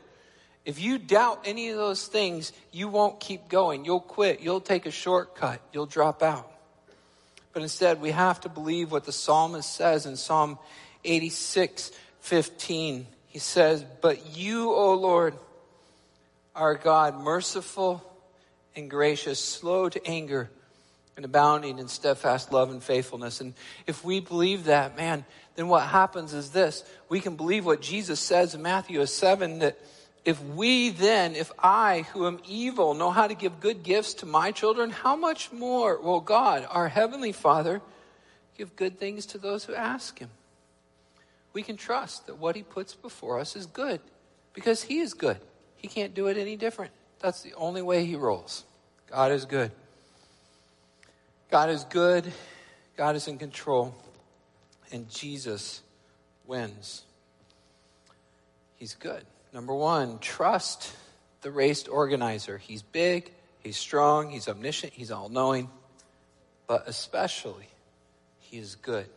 If 0.65 0.79
you 0.79 0.97
doubt 0.97 1.41
any 1.45 1.69
of 1.69 1.77
those 1.77 2.05
things, 2.07 2.51
you 2.71 2.87
won't 2.87 3.19
keep 3.19 3.49
going. 3.49 3.85
You'll 3.85 3.99
quit. 3.99 4.41
You'll 4.41 4.61
take 4.61 4.85
a 4.85 4.91
shortcut. 4.91 5.61
You'll 5.73 5.85
drop 5.85 6.21
out. 6.21 6.51
But 7.53 7.63
instead, 7.63 8.01
we 8.01 8.11
have 8.11 8.41
to 8.41 8.49
believe 8.49 8.91
what 8.91 9.05
the 9.05 9.11
psalmist 9.11 9.73
says 9.73 10.05
in 10.05 10.15
Psalm 10.15 10.59
86 11.03 11.91
15. 12.21 13.07
He 13.27 13.39
says, 13.39 13.83
But 14.01 14.37
you, 14.37 14.71
O 14.71 14.93
Lord, 14.93 15.33
are 16.55 16.75
God, 16.75 17.19
merciful 17.19 18.03
and 18.75 18.89
gracious, 18.89 19.39
slow 19.39 19.89
to 19.89 20.05
anger, 20.05 20.49
and 21.19 21.25
abounding 21.25 21.77
in 21.77 21.87
steadfast 21.87 22.51
love 22.51 22.71
and 22.71 22.81
faithfulness. 22.81 23.41
And 23.41 23.53
if 23.85 24.03
we 24.03 24.19
believe 24.19 24.65
that, 24.65 24.97
man, 24.97 25.25
then 25.55 25.67
what 25.67 25.83
happens 25.83 26.33
is 26.33 26.51
this. 26.51 26.83
We 27.09 27.19
can 27.19 27.35
believe 27.35 27.65
what 27.65 27.81
Jesus 27.81 28.19
says 28.19 28.55
in 28.55 28.61
Matthew 28.61 29.05
7 29.05 29.59
that 29.59 29.77
if 30.25 30.41
we 30.43 30.89
then, 30.89 31.35
if 31.35 31.51
I, 31.59 32.05
who 32.13 32.25
am 32.25 32.39
evil, 32.47 32.93
know 32.93 33.11
how 33.11 33.27
to 33.27 33.35
give 33.35 33.59
good 33.59 33.83
gifts 33.83 34.15
to 34.15 34.25
my 34.25 34.51
children, 34.51 34.89
how 34.89 35.15
much 35.15 35.51
more 35.51 36.01
will 36.01 36.21
God, 36.21 36.65
our 36.69 36.87
Heavenly 36.87 37.31
Father, 37.31 37.81
give 38.57 38.75
good 38.75 38.99
things 38.99 39.25
to 39.27 39.37
those 39.37 39.65
who 39.65 39.75
ask 39.75 40.19
Him? 40.19 40.29
we 41.53 41.63
can 41.63 41.77
trust 41.77 42.27
that 42.27 42.37
what 42.37 42.55
he 42.55 42.63
puts 42.63 42.95
before 42.95 43.39
us 43.39 43.55
is 43.55 43.65
good 43.65 43.99
because 44.53 44.83
he 44.83 44.99
is 44.99 45.13
good. 45.13 45.37
He 45.75 45.87
can't 45.87 46.13
do 46.13 46.27
it 46.27 46.37
any 46.37 46.55
different. 46.55 46.91
That's 47.19 47.41
the 47.41 47.53
only 47.55 47.81
way 47.81 48.05
he 48.05 48.15
rolls. 48.15 48.65
God 49.09 49.31
is 49.31 49.45
good. 49.45 49.71
God 51.49 51.69
is 51.69 51.83
good. 51.85 52.31
God 52.95 53.15
is 53.15 53.27
in 53.27 53.37
control. 53.37 53.95
And 54.91 55.09
Jesus 55.09 55.81
wins. 56.45 57.03
He's 58.75 58.95
good. 58.95 59.25
Number 59.53 59.73
one, 59.73 60.19
trust 60.19 60.93
the 61.41 61.51
race 61.51 61.87
organizer. 61.87 62.57
He's 62.57 62.81
big, 62.81 63.31
he's 63.61 63.77
strong, 63.77 64.29
he's 64.29 64.47
omniscient, 64.47 64.93
he's 64.93 65.11
all 65.11 65.29
knowing, 65.29 65.69
but 66.67 66.87
especially, 66.87 67.67
he 68.39 68.57
is 68.57 68.75
good. 68.75 69.07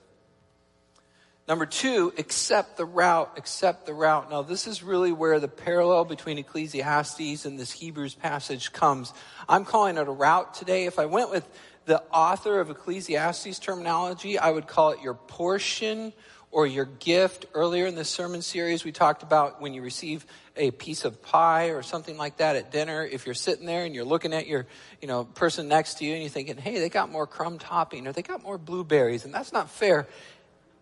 Number 1.48 1.66
two, 1.66 2.12
accept 2.16 2.76
the 2.76 2.84
route, 2.84 3.32
accept 3.36 3.84
the 3.86 3.92
route. 3.92 4.30
Now, 4.30 4.42
this 4.42 4.66
is 4.66 4.82
really 4.82 5.12
where 5.12 5.40
the 5.40 5.48
parallel 5.48 6.04
between 6.04 6.38
Ecclesiastes 6.38 7.44
and 7.44 7.58
this 7.58 7.72
Hebrews 7.72 8.14
passage 8.14 8.72
comes. 8.72 9.12
I'm 9.48 9.64
calling 9.64 9.98
it 9.98 10.06
a 10.06 10.12
route 10.12 10.54
today. 10.54 10.84
If 10.84 10.98
I 10.98 11.06
went 11.06 11.30
with 11.30 11.46
the 11.84 12.02
author 12.12 12.60
of 12.60 12.70
Ecclesiastes 12.70 13.58
terminology, 13.58 14.38
I 14.38 14.50
would 14.50 14.66
call 14.66 14.90
it 14.90 15.00
your 15.02 15.14
portion 15.14 16.12
or 16.50 16.66
your 16.66 16.84
gift. 16.84 17.46
Earlier 17.54 17.86
in 17.86 17.94
the 17.94 18.04
sermon 18.04 18.42
series, 18.42 18.84
we 18.84 18.92
talked 18.92 19.22
about 19.22 19.60
when 19.60 19.74
you 19.74 19.82
receive 19.82 20.26
a 20.56 20.70
piece 20.70 21.04
of 21.04 21.22
pie 21.22 21.68
or 21.68 21.82
something 21.82 22.16
like 22.16 22.36
that 22.36 22.56
at 22.56 22.70
dinner. 22.70 23.04
If 23.04 23.24
you're 23.24 23.34
sitting 23.34 23.66
there 23.66 23.84
and 23.84 23.94
you're 23.94 24.04
looking 24.04 24.34
at 24.34 24.46
your, 24.46 24.66
you 25.00 25.08
know, 25.08 25.24
person 25.24 25.68
next 25.68 25.94
to 25.98 26.04
you 26.04 26.12
and 26.12 26.22
you're 26.22 26.30
thinking, 26.30 26.58
hey, 26.58 26.78
they 26.78 26.88
got 26.88 27.10
more 27.10 27.26
crumb 27.26 27.58
topping 27.58 28.06
or 28.06 28.12
they 28.12 28.22
got 28.22 28.42
more 28.42 28.58
blueberries, 28.58 29.24
and 29.24 29.32
that's 29.32 29.52
not 29.52 29.70
fair 29.70 30.06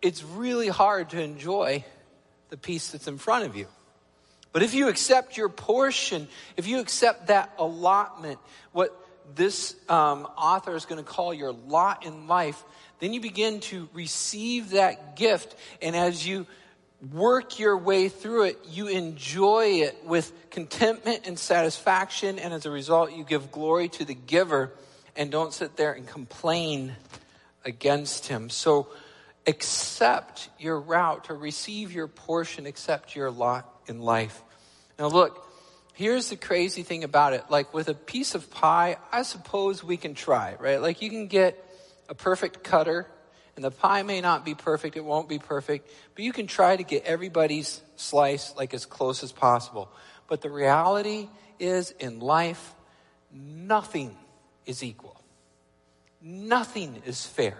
it's 0.02 0.22
really 0.22 0.68
hard 0.68 1.10
to 1.10 1.20
enjoy 1.20 1.84
the 2.48 2.56
piece 2.56 2.92
that's 2.92 3.08
in 3.08 3.18
front 3.18 3.44
of 3.44 3.56
you. 3.56 3.66
But 4.52 4.62
if 4.62 4.74
you 4.74 4.88
accept 4.88 5.36
your 5.36 5.48
portion, 5.48 6.28
if 6.56 6.66
you 6.66 6.80
accept 6.80 7.28
that 7.28 7.52
allotment, 7.58 8.38
what 8.72 8.96
this 9.36 9.74
um, 9.88 10.26
author 10.36 10.74
is 10.74 10.84
going 10.84 11.02
to 11.02 11.08
call 11.08 11.32
your 11.32 11.52
lot 11.52 12.04
in 12.04 12.26
life, 12.26 12.62
then 12.98 13.12
you 13.12 13.20
begin 13.20 13.60
to 13.60 13.88
receive 13.92 14.70
that 14.70 15.16
gift. 15.16 15.56
And 15.80 15.96
as 15.96 16.26
you 16.26 16.46
work 17.12 17.58
your 17.58 17.78
way 17.78 18.08
through 18.08 18.44
it, 18.44 18.58
you 18.68 18.88
enjoy 18.88 19.82
it 19.82 20.04
with 20.04 20.32
contentment 20.50 21.26
and 21.26 21.38
satisfaction. 21.38 22.38
And 22.38 22.52
as 22.52 22.66
a 22.66 22.70
result, 22.70 23.12
you 23.12 23.24
give 23.24 23.50
glory 23.50 23.88
to 23.90 24.04
the 24.04 24.14
giver 24.14 24.72
and 25.16 25.30
don't 25.30 25.52
sit 25.52 25.76
there 25.76 25.92
and 25.92 26.06
complain 26.06 26.94
against 27.64 28.28
him. 28.28 28.50
So, 28.50 28.88
accept 29.46 30.50
your 30.58 30.78
route, 30.78 31.30
or 31.30 31.36
receive 31.36 31.92
your 31.92 32.06
portion, 32.06 32.66
accept 32.66 33.16
your 33.16 33.30
lot 33.30 33.66
in 33.86 34.00
life. 34.00 34.42
Now, 34.98 35.08
look, 35.08 35.49
here's 36.00 36.30
the 36.30 36.36
crazy 36.36 36.82
thing 36.82 37.04
about 37.04 37.34
it. 37.34 37.44
Like 37.50 37.74
with 37.74 37.88
a 37.88 37.94
piece 37.94 38.34
of 38.34 38.50
pie, 38.50 38.96
I 39.12 39.20
suppose 39.20 39.84
we 39.84 39.98
can 39.98 40.14
try, 40.14 40.56
right? 40.58 40.80
Like 40.80 41.02
you 41.02 41.10
can 41.10 41.26
get 41.26 41.62
a 42.08 42.14
perfect 42.14 42.64
cutter, 42.64 43.06
and 43.54 43.62
the 43.62 43.70
pie 43.70 44.02
may 44.02 44.22
not 44.22 44.42
be 44.42 44.54
perfect, 44.54 44.96
it 44.96 45.04
won't 45.04 45.28
be 45.28 45.38
perfect, 45.38 45.90
but 46.14 46.24
you 46.24 46.32
can 46.32 46.46
try 46.46 46.74
to 46.74 46.82
get 46.82 47.04
everybody's 47.04 47.82
slice 47.96 48.54
like 48.56 48.72
as 48.72 48.86
close 48.86 49.22
as 49.22 49.30
possible. 49.30 49.90
But 50.26 50.40
the 50.40 50.48
reality 50.48 51.28
is, 51.58 51.90
in 51.90 52.18
life, 52.20 52.74
nothing 53.30 54.16
is 54.64 54.82
equal. 54.82 55.20
Nothing 56.22 57.02
is 57.04 57.26
fair. 57.26 57.58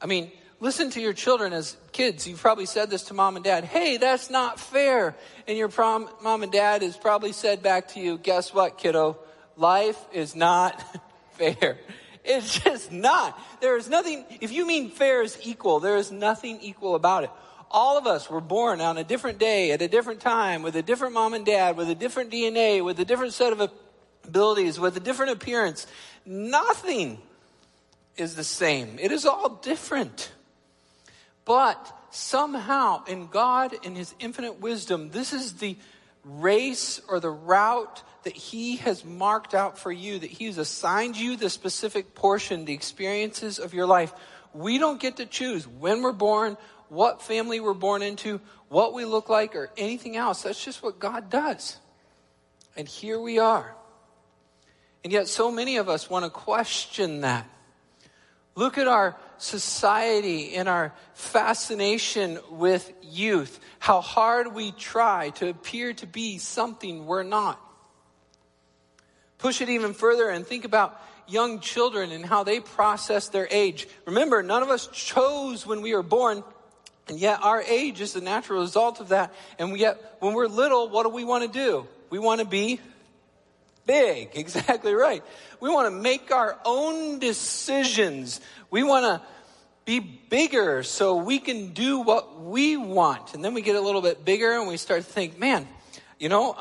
I 0.00 0.06
mean, 0.06 0.30
listen 0.62 0.90
to 0.90 1.00
your 1.00 1.12
children 1.12 1.52
as 1.52 1.76
kids. 1.90 2.26
You've 2.26 2.40
probably 2.40 2.66
said 2.66 2.88
this 2.88 3.02
to 3.04 3.14
mom 3.14 3.34
and 3.34 3.44
dad. 3.44 3.64
Hey, 3.64 3.96
that's 3.96 4.30
not 4.30 4.60
fair. 4.60 5.16
And 5.48 5.58
your 5.58 5.68
prom, 5.68 6.08
mom 6.22 6.44
and 6.44 6.52
dad 6.52 6.82
has 6.82 6.96
probably 6.96 7.32
said 7.32 7.64
back 7.64 7.88
to 7.88 8.00
you, 8.00 8.16
guess 8.16 8.54
what, 8.54 8.78
kiddo? 8.78 9.18
Life 9.56 9.98
is 10.12 10.36
not 10.36 10.80
fair. 11.32 11.78
It's 12.24 12.60
just 12.60 12.92
not. 12.92 13.36
There 13.60 13.76
is 13.76 13.88
nothing, 13.88 14.24
if 14.40 14.52
you 14.52 14.64
mean 14.64 14.90
fair 14.90 15.22
is 15.22 15.36
equal, 15.42 15.80
there 15.80 15.96
is 15.96 16.12
nothing 16.12 16.60
equal 16.62 16.94
about 16.94 17.24
it. 17.24 17.30
All 17.68 17.98
of 17.98 18.06
us 18.06 18.30
were 18.30 18.40
born 18.40 18.80
on 18.80 18.98
a 18.98 19.04
different 19.04 19.40
day, 19.40 19.72
at 19.72 19.82
a 19.82 19.88
different 19.88 20.20
time, 20.20 20.62
with 20.62 20.76
a 20.76 20.82
different 20.82 21.14
mom 21.14 21.34
and 21.34 21.44
dad, 21.44 21.76
with 21.76 21.90
a 21.90 21.94
different 21.96 22.30
DNA, 22.30 22.84
with 22.84 23.00
a 23.00 23.04
different 23.04 23.32
set 23.32 23.52
of 23.52 23.72
abilities, 24.24 24.78
with 24.78 24.96
a 24.96 25.00
different 25.00 25.32
appearance. 25.32 25.88
Nothing 26.24 27.18
is 28.16 28.36
the 28.36 28.44
same. 28.44 29.00
It 29.00 29.10
is 29.10 29.26
all 29.26 29.58
different. 29.62 30.30
But 31.44 31.92
somehow, 32.10 33.04
in 33.04 33.26
God, 33.26 33.74
in 33.82 33.94
His 33.94 34.14
infinite 34.18 34.60
wisdom, 34.60 35.10
this 35.10 35.32
is 35.32 35.54
the 35.54 35.76
race 36.24 37.00
or 37.08 37.18
the 37.20 37.30
route 37.30 38.02
that 38.24 38.34
He 38.34 38.76
has 38.76 39.04
marked 39.04 39.54
out 39.54 39.78
for 39.78 39.90
you, 39.90 40.18
that 40.18 40.30
He 40.30 40.46
has 40.46 40.58
assigned 40.58 41.16
you 41.16 41.36
the 41.36 41.50
specific 41.50 42.14
portion, 42.14 42.64
the 42.64 42.74
experiences 42.74 43.58
of 43.58 43.74
your 43.74 43.86
life. 43.86 44.12
We 44.54 44.78
don't 44.78 45.00
get 45.00 45.16
to 45.16 45.26
choose 45.26 45.66
when 45.66 46.02
we're 46.02 46.12
born, 46.12 46.56
what 46.88 47.22
family 47.22 47.58
we're 47.58 47.74
born 47.74 48.02
into, 48.02 48.40
what 48.68 48.92
we 48.92 49.04
look 49.04 49.28
like, 49.28 49.56
or 49.56 49.70
anything 49.76 50.16
else. 50.16 50.42
That's 50.42 50.62
just 50.62 50.82
what 50.82 50.98
God 50.98 51.30
does. 51.30 51.78
And 52.76 52.86
here 52.86 53.20
we 53.20 53.38
are. 53.38 53.74
And 55.02 55.12
yet, 55.12 55.26
so 55.26 55.50
many 55.50 55.78
of 55.78 55.88
us 55.88 56.08
want 56.08 56.24
to 56.24 56.30
question 56.30 57.22
that. 57.22 57.48
Look 58.54 58.78
at 58.78 58.86
our 58.86 59.16
society 59.42 60.54
in 60.54 60.68
our 60.68 60.94
fascination 61.14 62.38
with 62.50 62.92
youth, 63.02 63.58
how 63.80 64.00
hard 64.00 64.54
we 64.54 64.70
try 64.72 65.30
to 65.30 65.48
appear 65.48 65.92
to 65.94 66.06
be 66.06 66.38
something 66.38 67.06
we're 67.06 67.24
not. 67.24 67.60
Push 69.38 69.60
it 69.60 69.68
even 69.68 69.94
further 69.94 70.28
and 70.28 70.46
think 70.46 70.64
about 70.64 71.00
young 71.26 71.58
children 71.58 72.12
and 72.12 72.24
how 72.24 72.44
they 72.44 72.60
process 72.60 73.28
their 73.28 73.48
age. 73.50 73.88
Remember, 74.06 74.42
none 74.42 74.62
of 74.62 74.70
us 74.70 74.86
chose 74.92 75.66
when 75.66 75.82
we 75.82 75.92
were 75.94 76.04
born, 76.04 76.44
and 77.08 77.18
yet 77.18 77.40
our 77.42 77.60
age 77.60 78.00
is 78.00 78.12
the 78.12 78.20
natural 78.20 78.60
result 78.60 79.00
of 79.00 79.08
that. 79.08 79.34
And 79.58 79.76
yet, 79.76 80.18
when 80.20 80.34
we're 80.34 80.46
little, 80.46 80.88
what 80.88 81.02
do 81.02 81.08
we 81.08 81.24
want 81.24 81.42
to 81.42 81.50
do? 81.50 81.88
We 82.10 82.20
want 82.20 82.40
to 82.40 82.46
be 82.46 82.80
big. 83.86 84.30
Exactly 84.36 84.94
right. 84.94 85.22
We 85.60 85.70
want 85.70 85.86
to 85.86 85.90
make 85.90 86.32
our 86.32 86.58
own 86.64 87.18
decisions. 87.18 88.40
We 88.70 88.82
want 88.82 89.04
to 89.04 89.26
be 89.84 90.00
bigger 90.00 90.82
so 90.82 91.16
we 91.16 91.38
can 91.38 91.72
do 91.72 92.00
what 92.00 92.40
we 92.40 92.76
want. 92.76 93.34
And 93.34 93.44
then 93.44 93.54
we 93.54 93.62
get 93.62 93.76
a 93.76 93.80
little 93.80 94.02
bit 94.02 94.24
bigger 94.24 94.52
and 94.52 94.68
we 94.68 94.76
start 94.76 95.04
to 95.04 95.10
think, 95.10 95.38
man, 95.38 95.68
you 96.18 96.28
know, 96.28 96.56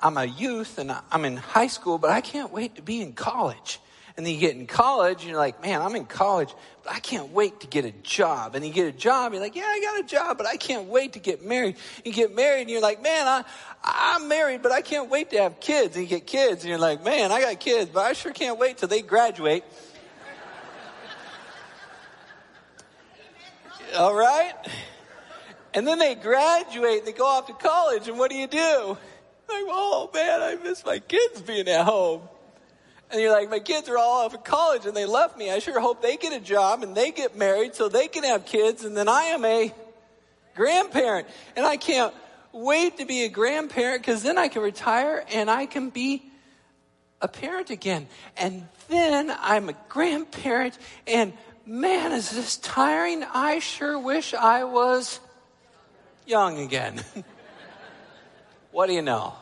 I'm 0.00 0.16
a 0.16 0.24
youth 0.24 0.78
and 0.78 0.94
I'm 1.10 1.24
in 1.24 1.36
high 1.36 1.66
school, 1.66 1.98
but 1.98 2.10
I 2.10 2.20
can't 2.20 2.52
wait 2.52 2.76
to 2.76 2.82
be 2.82 3.02
in 3.02 3.12
college. 3.12 3.78
And 4.16 4.26
then 4.26 4.34
you 4.34 4.40
get 4.40 4.56
in 4.56 4.66
college 4.66 5.20
and 5.20 5.30
you're 5.30 5.38
like, 5.38 5.62
man, 5.62 5.80
I'm 5.80 5.96
in 5.96 6.04
college, 6.04 6.54
but 6.84 6.92
I 6.92 7.00
can't 7.00 7.32
wait 7.32 7.60
to 7.60 7.66
get 7.66 7.84
a 7.84 7.92
job. 7.92 8.54
And 8.54 8.64
you 8.64 8.72
get 8.72 8.86
a 8.86 8.92
job, 8.92 9.32
you're 9.32 9.40
like, 9.40 9.56
yeah, 9.56 9.64
I 9.66 9.80
got 9.80 10.00
a 10.00 10.06
job, 10.06 10.36
but 10.36 10.46
I 10.46 10.56
can't 10.56 10.88
wait 10.88 11.14
to 11.14 11.18
get 11.18 11.44
married. 11.44 11.76
You 12.04 12.12
get 12.12 12.34
married 12.34 12.62
and 12.62 12.70
you're 12.70 12.82
like, 12.82 13.02
man, 13.02 13.26
I, 13.26 13.44
I'm 13.82 14.28
married, 14.28 14.62
but 14.62 14.70
I 14.70 14.82
can't 14.82 15.08
wait 15.08 15.30
to 15.30 15.38
have 15.38 15.60
kids. 15.60 15.96
And 15.96 16.04
you 16.04 16.08
get 16.08 16.26
kids 16.26 16.62
and 16.62 16.68
you're 16.68 16.78
like, 16.78 17.02
man, 17.02 17.32
I 17.32 17.40
got 17.40 17.58
kids, 17.58 17.90
but 17.92 18.04
I 18.04 18.12
sure 18.12 18.32
can't 18.32 18.58
wait 18.58 18.78
till 18.78 18.88
they 18.88 19.00
graduate. 19.02 19.64
All 23.96 24.14
right? 24.14 24.52
And 25.74 25.86
then 25.86 25.98
they 25.98 26.14
graduate, 26.14 26.98
and 26.98 27.06
they 27.06 27.12
go 27.12 27.26
off 27.26 27.46
to 27.46 27.54
college, 27.54 28.08
and 28.08 28.18
what 28.18 28.30
do 28.30 28.36
you 28.36 28.46
do? 28.46 28.98
Like, 29.48 29.64
oh 29.68 30.10
man, 30.12 30.42
I 30.42 30.56
miss 30.62 30.84
my 30.84 30.98
kids 30.98 31.40
being 31.40 31.68
at 31.68 31.84
home. 31.84 32.22
And 33.12 33.20
you're 33.20 33.30
like, 33.30 33.50
my 33.50 33.58
kids 33.58 33.90
are 33.90 33.98
all 33.98 34.24
off 34.24 34.32
at 34.32 34.42
college 34.42 34.86
and 34.86 34.96
they 34.96 35.04
left 35.04 35.36
me. 35.36 35.50
I 35.50 35.58
sure 35.58 35.78
hope 35.78 36.00
they 36.00 36.16
get 36.16 36.32
a 36.32 36.40
job 36.40 36.82
and 36.82 36.96
they 36.96 37.10
get 37.10 37.36
married 37.36 37.74
so 37.74 37.90
they 37.90 38.08
can 38.08 38.24
have 38.24 38.46
kids, 38.46 38.84
and 38.84 38.96
then 38.96 39.06
I 39.06 39.24
am 39.24 39.44
a 39.44 39.72
grandparent. 40.54 41.28
And 41.54 41.66
I 41.66 41.76
can't 41.76 42.14
wait 42.52 42.98
to 42.98 43.04
be 43.04 43.24
a 43.24 43.28
grandparent 43.28 44.00
because 44.00 44.22
then 44.22 44.38
I 44.38 44.48
can 44.48 44.62
retire 44.62 45.24
and 45.32 45.50
I 45.50 45.66
can 45.66 45.90
be 45.90 46.22
a 47.20 47.28
parent 47.28 47.68
again. 47.68 48.08
And 48.36 48.66
then 48.88 49.34
I'm 49.38 49.68
a 49.68 49.74
grandparent 49.90 50.78
and 51.06 51.34
man, 51.66 52.12
is 52.12 52.30
this 52.30 52.56
tiring? 52.56 53.24
I 53.24 53.58
sure 53.58 53.98
wish 53.98 54.34
I 54.34 54.64
was 54.64 55.20
young 56.26 56.58
again. 56.58 57.02
what 58.72 58.86
do 58.86 58.94
you 58.94 59.02
know? 59.02 59.34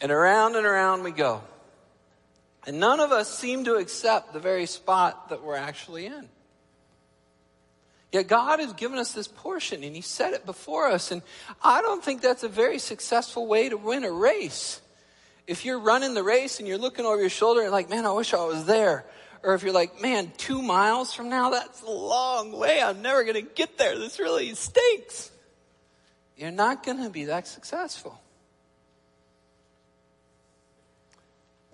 And 0.00 0.12
around 0.12 0.56
and 0.56 0.66
around 0.66 1.02
we 1.02 1.10
go. 1.10 1.42
And 2.66 2.80
none 2.80 2.98
of 2.98 3.12
us 3.12 3.32
seem 3.32 3.64
to 3.64 3.76
accept 3.76 4.32
the 4.32 4.40
very 4.40 4.66
spot 4.66 5.28
that 5.28 5.42
we're 5.42 5.56
actually 5.56 6.06
in. 6.06 6.28
Yet 8.12 8.28
God 8.28 8.60
has 8.60 8.72
given 8.72 8.98
us 8.98 9.12
this 9.12 9.28
portion 9.28 9.84
and 9.84 9.94
He 9.94 10.02
set 10.02 10.32
it 10.32 10.44
before 10.44 10.88
us. 10.88 11.10
And 11.12 11.22
I 11.62 11.80
don't 11.82 12.02
think 12.02 12.22
that's 12.22 12.42
a 12.42 12.48
very 12.48 12.78
successful 12.78 13.46
way 13.46 13.68
to 13.68 13.76
win 13.76 14.04
a 14.04 14.10
race. 14.10 14.80
If 15.46 15.64
you're 15.64 15.78
running 15.78 16.14
the 16.14 16.24
race 16.24 16.58
and 16.58 16.66
you're 16.66 16.78
looking 16.78 17.04
over 17.04 17.20
your 17.20 17.30
shoulder 17.30 17.62
and 17.62 17.70
like, 17.70 17.88
man, 17.88 18.04
I 18.04 18.12
wish 18.12 18.34
I 18.34 18.44
was 18.44 18.64
there. 18.64 19.04
Or 19.44 19.54
if 19.54 19.62
you're 19.62 19.72
like, 19.72 20.02
man, 20.02 20.32
two 20.36 20.60
miles 20.60 21.14
from 21.14 21.28
now, 21.28 21.50
that's 21.50 21.82
a 21.82 21.90
long 21.90 22.50
way. 22.52 22.82
I'm 22.82 23.00
never 23.00 23.22
going 23.22 23.34
to 23.34 23.42
get 23.54 23.78
there. 23.78 23.96
This 23.96 24.18
really 24.18 24.52
stinks. 24.54 25.30
You're 26.36 26.50
not 26.50 26.84
going 26.84 27.02
to 27.04 27.10
be 27.10 27.26
that 27.26 27.46
successful. 27.46 28.20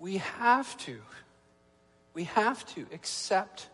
We 0.03 0.17
have 0.17 0.77
to. 0.79 0.99
We 2.13 2.25
have 2.25 2.67
to 2.75 2.85
accept 2.93 3.69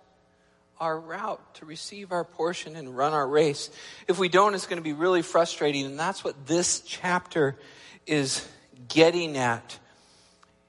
our 0.79 1.01
route 1.01 1.55
to 1.55 1.65
receive 1.65 2.13
our 2.13 2.23
portion 2.23 2.77
and 2.77 2.95
run 2.95 3.15
our 3.15 3.27
race. 3.27 3.71
If 4.07 4.19
we 4.19 4.29
don't, 4.29 4.55
it's 4.55 4.67
going 4.67 4.77
to 4.77 4.83
be 4.83 4.93
really 4.93 5.23
frustrating. 5.23 5.87
And 5.87 5.99
that's 5.99 6.23
what 6.23 6.47
this 6.47 6.81
chapter 6.81 7.57
is 8.07 8.47
getting 8.89 9.39
at. 9.39 9.79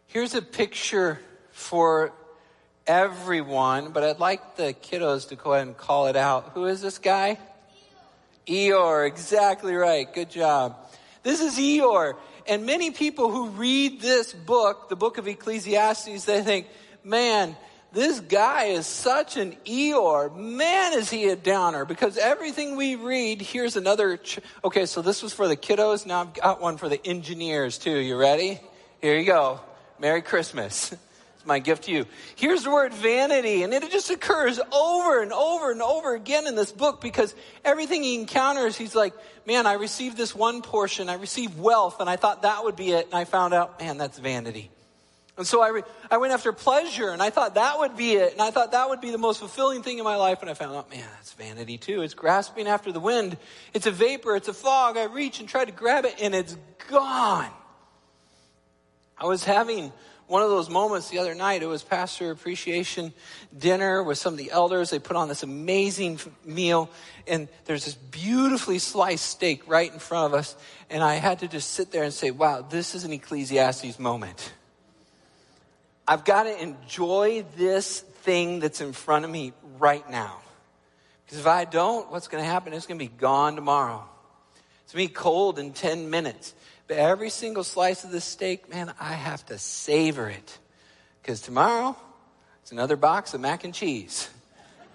Here's 0.07 0.33
a 0.33 0.41
picture 0.41 1.19
for 1.51 2.13
everyone, 2.87 3.91
but 3.91 4.05
I'd 4.05 4.19
like 4.19 4.55
the 4.55 4.73
kiddos 4.73 5.27
to 5.27 5.35
go 5.35 5.55
ahead 5.55 5.67
and 5.67 5.75
call 5.75 6.07
it 6.07 6.15
out. 6.15 6.51
Who 6.53 6.67
is 6.67 6.79
this 6.79 6.99
guy? 6.99 7.37
Eeyore, 8.47 9.05
exactly 9.05 9.75
right. 9.75 10.11
Good 10.11 10.29
job. 10.29 10.88
This 11.29 11.41
is 11.41 11.59
Eeyore. 11.59 12.15
And 12.47 12.65
many 12.65 12.89
people 12.89 13.29
who 13.29 13.49
read 13.49 14.01
this 14.01 14.33
book, 14.33 14.89
the 14.89 14.95
book 14.95 15.19
of 15.19 15.27
Ecclesiastes, 15.27 16.25
they 16.25 16.41
think, 16.41 16.65
man, 17.03 17.55
this 17.93 18.19
guy 18.19 18.63
is 18.63 18.87
such 18.87 19.37
an 19.37 19.55
Eeyore. 19.63 20.35
Man, 20.35 20.93
is 20.93 21.11
he 21.11 21.29
a 21.29 21.35
downer. 21.35 21.85
Because 21.85 22.17
everything 22.17 22.75
we 22.75 22.95
read, 22.95 23.43
here's 23.43 23.75
another. 23.75 24.17
Ch- 24.17 24.39
okay, 24.63 24.87
so 24.87 25.03
this 25.03 25.21
was 25.21 25.31
for 25.31 25.47
the 25.47 25.55
kiddos. 25.55 26.07
Now 26.07 26.21
I've 26.21 26.33
got 26.33 26.61
one 26.61 26.77
for 26.77 26.89
the 26.89 26.99
engineers 27.05 27.77
too. 27.77 27.99
You 27.99 28.17
ready? 28.17 28.59
Here 28.99 29.15
you 29.15 29.25
go. 29.27 29.59
Merry 29.99 30.23
Christmas. 30.23 30.95
It's 31.39 31.45
my 31.45 31.59
gift 31.59 31.85
to 31.85 31.91
you. 31.91 32.05
Here's 32.35 32.65
the 32.65 32.69
word 32.69 32.93
vanity, 32.93 33.63
and 33.63 33.73
it 33.73 33.89
just 33.89 34.09
occurs 34.09 34.59
over 34.73 35.21
and 35.21 35.31
over 35.31 35.71
and 35.71 35.81
over 35.81 36.13
again 36.13 36.47
in 36.47 36.55
this 36.55 36.69
book 36.69 36.99
because 36.99 37.33
everything 37.63 38.03
he 38.03 38.15
encounters, 38.19 38.75
he's 38.75 38.93
like, 38.93 39.13
man, 39.45 39.65
I 39.65 39.73
received 39.73 40.17
this 40.17 40.35
one 40.35 40.61
portion, 40.61 41.07
I 41.07 41.13
received 41.13 41.57
wealth, 41.57 42.01
and 42.01 42.09
I 42.09 42.17
thought 42.17 42.41
that 42.41 42.65
would 42.65 42.75
be 42.75 42.91
it, 42.91 43.05
and 43.05 43.15
I 43.15 43.23
found 43.23 43.53
out, 43.53 43.79
man, 43.79 43.97
that's 43.97 44.19
vanity. 44.19 44.69
And 45.37 45.47
so 45.47 45.61
I, 45.61 45.69
re- 45.69 45.83
I 46.11 46.17
went 46.17 46.33
after 46.33 46.51
pleasure, 46.51 47.11
and 47.11 47.21
I 47.21 47.29
thought 47.29 47.55
that 47.55 47.79
would 47.79 47.95
be 47.95 48.15
it, 48.15 48.33
and 48.33 48.41
I 48.41 48.51
thought 48.51 48.73
that 48.73 48.89
would 48.89 48.99
be 48.99 49.11
the 49.11 49.17
most 49.17 49.39
fulfilling 49.39 49.81
thing 49.81 49.97
in 49.97 50.03
my 50.03 50.17
life, 50.17 50.41
and 50.41 50.49
I 50.49 50.55
found 50.55 50.75
out, 50.75 50.89
man, 50.89 51.07
that's 51.15 51.31
vanity 51.31 51.77
too. 51.77 52.01
It's 52.01 52.15
grasping 52.15 52.67
after 52.67 52.91
the 52.91 52.99
wind. 52.99 53.37
It's 53.73 53.85
a 53.85 53.91
vapor, 53.91 54.35
it's 54.35 54.49
a 54.49 54.53
fog. 54.53 54.97
I 54.97 55.05
reach 55.05 55.39
and 55.39 55.47
try 55.47 55.63
to 55.63 55.71
grab 55.71 56.03
it, 56.03 56.15
and 56.21 56.35
it's 56.35 56.57
gone. 56.89 57.49
I 59.17 59.25
was 59.25 59.45
having 59.45 59.93
one 60.29 60.43
of 60.43 60.49
those 60.49 60.69
moments 60.69 61.09
the 61.09 61.17
other 61.17 61.33
night. 61.33 61.63
It 61.63 61.65
was 61.65 61.81
pastor 61.81 62.29
appreciation 62.29 63.13
dinner 63.57 64.03
with 64.03 64.19
some 64.19 64.33
of 64.33 64.37
the 64.37 64.51
elders. 64.51 64.91
They 64.91 64.99
put 64.99 65.15
on 65.17 65.27
this 65.27 65.41
amazing 65.41 66.19
meal, 66.45 66.89
and 67.27 67.47
there's 67.65 67.85
this 67.85 67.95
beautifully 67.95 68.77
sliced 68.77 69.25
steak 69.25 69.67
right 69.67 69.91
in 69.91 69.97
front 69.97 70.31
of 70.31 70.39
us. 70.39 70.55
And 70.89 71.03
I 71.03 71.15
had 71.15 71.39
to 71.39 71.47
just 71.47 71.71
sit 71.71 71.91
there 71.91 72.03
and 72.03 72.13
say, 72.13 72.29
wow, 72.29 72.61
this 72.61 72.93
is 72.93 73.05
an 73.05 73.11
Ecclesiastes 73.11 73.97
moment. 73.97 74.53
I've 76.07 76.25
got 76.25 76.43
to 76.43 76.61
enjoy 76.61 77.43
this 77.57 77.99
thing 77.99 78.59
that's 78.59 78.81
in 78.81 78.93
front 78.93 79.25
of 79.25 79.31
me 79.31 79.53
right 79.79 80.07
now. 80.09 80.41
Because 81.25 81.39
if 81.39 81.47
I 81.47 81.65
don't, 81.65 82.11
what's 82.11 82.27
going 82.27 82.43
to 82.43 82.49
happen? 82.49 82.73
It's 82.73 82.85
going 82.85 82.99
to 82.99 83.05
be 83.05 83.15
gone 83.17 83.55
tomorrow. 83.55 84.03
It's 84.83 84.93
going 84.93 85.07
to 85.07 85.11
be 85.11 85.15
cold 85.15 85.57
in 85.57 85.73
10 85.73 86.09
minutes. 86.09 86.53
But 86.89 86.97
every 86.97 87.29
single 87.29 87.63
slice 87.63 88.03
of 88.03 88.09
this 88.09 88.25
steak, 88.25 88.67
man, 88.67 88.91
I 88.99 89.13
have 89.13 89.45
to 89.45 89.59
savor 89.59 90.27
it. 90.27 90.57
Because 91.21 91.39
tomorrow, 91.39 91.95
it's 92.63 92.71
another 92.71 92.95
box 92.95 93.35
of 93.35 93.41
mac 93.41 93.63
and 93.63 93.75
cheese. 93.75 94.27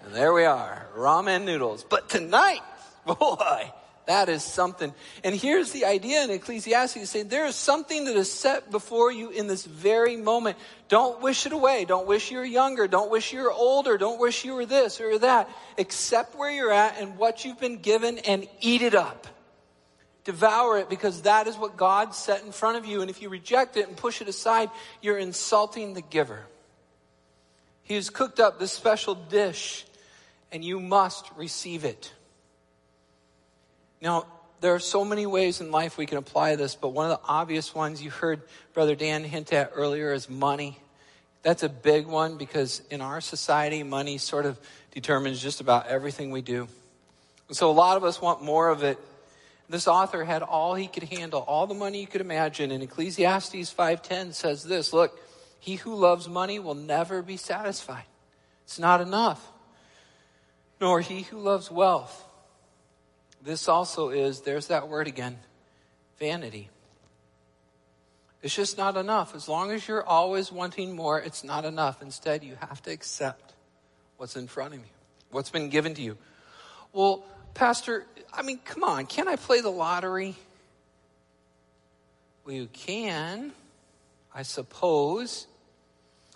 And 0.03 0.13
there 0.13 0.33
we 0.33 0.43
are, 0.43 0.87
ramen 0.97 1.45
noodles. 1.45 1.85
But 1.85 2.09
tonight, 2.09 2.59
boy, 3.05 3.71
that 4.07 4.27
is 4.27 4.43
something. 4.43 4.93
And 5.23 5.33
here's 5.33 5.71
the 5.71 5.85
idea 5.85 6.21
in 6.25 6.31
Ecclesiastes 6.31 7.09
saying 7.09 7.29
there 7.29 7.45
is 7.45 7.55
something 7.55 8.03
that 8.05 8.17
is 8.17 8.29
set 8.29 8.71
before 8.71 9.09
you 9.09 9.29
in 9.29 9.47
this 9.47 9.65
very 9.65 10.17
moment. 10.17 10.57
Don't 10.89 11.21
wish 11.21 11.45
it 11.45 11.53
away. 11.53 11.85
Don't 11.85 12.07
wish 12.07 12.29
you're 12.29 12.43
younger. 12.43 12.89
Don't 12.89 13.09
wish 13.09 13.31
you're 13.31 13.53
older. 13.53 13.97
Don't 13.97 14.19
wish 14.19 14.43
you 14.43 14.55
were 14.55 14.65
this 14.65 14.99
or 14.99 15.17
that. 15.19 15.49
Accept 15.77 16.35
where 16.35 16.51
you're 16.51 16.73
at 16.73 16.99
and 16.99 17.17
what 17.17 17.45
you've 17.45 17.59
been 17.61 17.77
given 17.77 18.17
and 18.17 18.49
eat 18.59 18.81
it 18.81 18.95
up. 18.95 19.27
Devour 20.25 20.79
it 20.79 20.89
because 20.89 21.21
that 21.21 21.47
is 21.47 21.55
what 21.55 21.77
God 21.77 22.13
set 22.15 22.43
in 22.43 22.51
front 22.51 22.77
of 22.77 22.85
you. 22.85 23.01
And 23.01 23.09
if 23.09 23.21
you 23.21 23.29
reject 23.29 23.77
it 23.77 23.87
and 23.87 23.95
push 23.95 24.21
it 24.21 24.27
aside, 24.27 24.69
you're 25.01 25.19
insulting 25.19 25.93
the 25.93 26.01
giver. 26.01 26.41
He 27.83 27.93
has 27.93 28.09
cooked 28.09 28.39
up 28.39 28.59
this 28.59 28.71
special 28.71 29.13
dish 29.13 29.85
and 30.51 30.65
you 30.65 30.79
must 30.79 31.29
receive 31.37 31.85
it. 31.85 32.11
Now, 34.01 34.25
there 34.61 34.73
are 34.73 34.79
so 34.79 35.05
many 35.05 35.27
ways 35.27 35.61
in 35.61 35.69
life 35.69 35.97
we 35.97 36.07
can 36.07 36.17
apply 36.17 36.55
this, 36.55 36.75
but 36.75 36.89
one 36.89 37.11
of 37.11 37.19
the 37.19 37.27
obvious 37.27 37.75
ones 37.75 38.01
you 38.01 38.09
heard 38.09 38.41
Brother 38.73 38.95
Dan 38.95 39.23
hint 39.23 39.53
at 39.53 39.71
earlier 39.75 40.11
is 40.11 40.27
money. 40.27 40.79
That's 41.43 41.61
a 41.61 41.69
big 41.69 42.07
one 42.07 42.37
because 42.37 42.81
in 42.89 43.01
our 43.01 43.21
society, 43.21 43.83
money 43.83 44.17
sort 44.17 44.47
of 44.47 44.59
determines 44.91 45.39
just 45.39 45.61
about 45.61 45.85
everything 45.85 46.31
we 46.31 46.41
do. 46.41 46.67
And 47.47 47.55
so 47.55 47.69
a 47.69 47.73
lot 47.73 47.97
of 47.97 48.03
us 48.03 48.19
want 48.19 48.41
more 48.41 48.69
of 48.69 48.81
it 48.81 48.97
This 49.67 49.87
author 49.87 50.23
had 50.23 50.43
all 50.43 50.75
he 50.75 50.87
could 50.87 51.03
handle, 51.03 51.41
all 51.41 51.65
the 51.65 51.73
money 51.73 52.01
you 52.01 52.07
could 52.07 52.21
imagine. 52.21 52.71
And 52.71 52.83
Ecclesiastes 52.83 53.73
5:10 53.73 54.33
says 54.33 54.63
this, 54.63 54.93
look, 54.93 55.19
he 55.59 55.75
who 55.75 55.95
loves 55.95 56.29
money 56.29 56.59
will 56.59 56.75
never 56.75 57.21
be 57.21 57.37
satisfied. 57.37 58.05
It's 58.65 58.77
not 58.77 59.01
enough. 59.01 59.51
Nor 60.79 61.01
he 61.01 61.23
who 61.23 61.39
loves 61.39 61.71
wealth. 61.71 62.23
This 63.41 63.67
also 63.67 64.09
is, 64.09 64.41
there's 64.41 64.67
that 64.67 64.87
word 64.87 65.07
again, 65.07 65.37
vanity. 66.19 66.69
It's 68.41 68.55
just 68.55 68.77
not 68.77 68.97
enough. 68.97 69.33
As 69.33 69.47
long 69.47 69.71
as 69.71 69.87
you're 69.87 70.05
always 70.05 70.51
wanting 70.51 70.95
more, 70.95 71.19
it's 71.19 71.43
not 71.43 71.65
enough. 71.65 72.03
Instead, 72.03 72.43
you 72.43 72.55
have 72.59 72.81
to 72.83 72.91
accept 72.91 73.53
what's 74.17 74.35
in 74.35 74.47
front 74.47 74.75
of 74.75 74.79
you, 74.79 74.85
what's 75.31 75.49
been 75.49 75.69
given 75.69 75.95
to 75.95 76.01
you. 76.01 76.17
Well, 76.93 77.23
Pastor, 77.55 78.05
I 78.37 78.41
mean, 78.41 78.59
come 78.63 78.83
on, 78.83 79.05
can 79.05 79.27
I 79.27 79.35
play 79.35 79.61
the 79.61 79.69
lottery? 79.69 80.35
Well, 82.45 82.55
you 82.55 82.67
can, 82.71 83.53
I 84.33 84.43
suppose. 84.43 85.47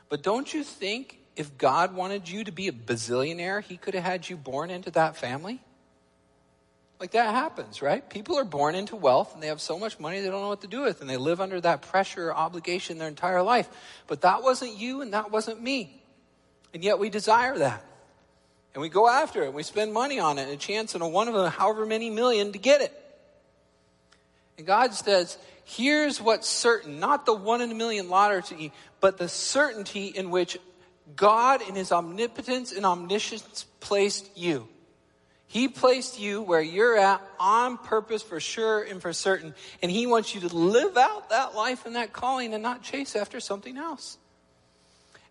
But 0.07 0.23
don't 0.23 0.51
you 0.51 0.63
think 0.63 1.19
if 1.35 1.57
God 1.57 1.93
wanted 1.93 2.27
you 2.27 2.43
to 2.45 2.51
be 2.51 2.67
a 2.67 2.71
bazillionaire, 2.71 3.63
he 3.63 3.77
could 3.77 3.93
have 3.93 4.03
had 4.03 4.27
you 4.27 4.38
born 4.38 4.69
into 4.71 4.91
that 4.91 5.17
family? 5.17 5.59
Like 6.99 7.12
that 7.12 7.33
happens, 7.33 7.81
right? 7.81 8.07
People 8.09 8.38
are 8.38 8.43
born 8.43 8.75
into 8.75 8.95
wealth 8.95 9.33
and 9.33 9.41
they 9.41 9.47
have 9.47 9.62
so 9.62 9.79
much 9.79 9.99
money 9.99 10.19
they 10.19 10.29
don't 10.29 10.41
know 10.41 10.49
what 10.49 10.62
to 10.62 10.67
do 10.67 10.81
with 10.81 10.99
and 10.99 11.09
they 11.09 11.15
live 11.15 11.39
under 11.39 11.62
that 11.62 11.81
pressure 11.83 12.29
or 12.29 12.35
obligation 12.35 12.97
their 12.97 13.07
entire 13.07 13.41
life. 13.41 13.69
But 14.07 14.21
that 14.21 14.43
wasn't 14.43 14.77
you 14.77 15.01
and 15.01 15.13
that 15.13 15.31
wasn't 15.31 15.62
me. 15.62 16.01
And 16.73 16.83
yet 16.83 16.99
we 16.99 17.09
desire 17.09 17.57
that. 17.59 17.85
And 18.73 18.82
we 18.82 18.89
go 18.89 19.08
after 19.08 19.43
it 19.43 19.47
and 19.47 19.55
we 19.55 19.63
spend 19.63 19.93
money 19.93 20.19
on 20.19 20.38
it 20.38 20.43
and 20.43 20.51
a 20.51 20.58
chance 20.58 20.95
in 20.95 21.01
a 21.01 21.08
one 21.08 21.27
of 21.27 21.36
a 21.36 21.49
however 21.49 21.86
many 21.86 22.10
million 22.10 22.51
to 22.51 22.60
get 22.60 22.82
it. 22.82 22.93
And 24.58 24.67
God 24.67 24.93
says, 24.93 25.38
here's 25.63 26.21
what's 26.21 26.47
certain, 26.47 26.99
not 26.99 27.25
the 27.25 27.34
one 27.34 27.62
in 27.62 27.71
a 27.71 27.75
million 27.75 28.10
lottery, 28.10 28.71
but 28.99 29.17
the 29.17 29.29
certainty 29.29 30.08
in 30.08 30.29
which 30.29 30.58
God 31.15 31.62
in 31.67 31.75
his 31.75 31.91
omnipotence 31.91 32.71
and 32.71 32.86
omniscience 32.86 33.65
placed 33.79 34.38
you. 34.38 34.67
He 35.49 35.67
placed 35.67 36.19
you 36.19 36.43
where 36.43 36.62
you're 36.62 36.95
at 36.95 37.27
on 37.39 37.79
purpose 37.79 38.21
for 38.21 38.39
sure 38.39 38.84
and 38.84 39.01
for 39.01 39.12
certain. 39.13 39.55
And 39.82 39.89
He 39.89 40.05
wants 40.05 40.36
you 40.36 40.41
to 40.41 40.55
live 40.55 40.95
out 40.95 41.32
that 41.32 41.55
life 41.55 41.88
and 41.88 41.95
that 41.95 42.13
calling 42.13 42.53
and 42.53 42.62
not 42.62 42.84
chase 42.84 43.15
after 43.15 43.39
something 43.39 43.75
else. 43.75 44.19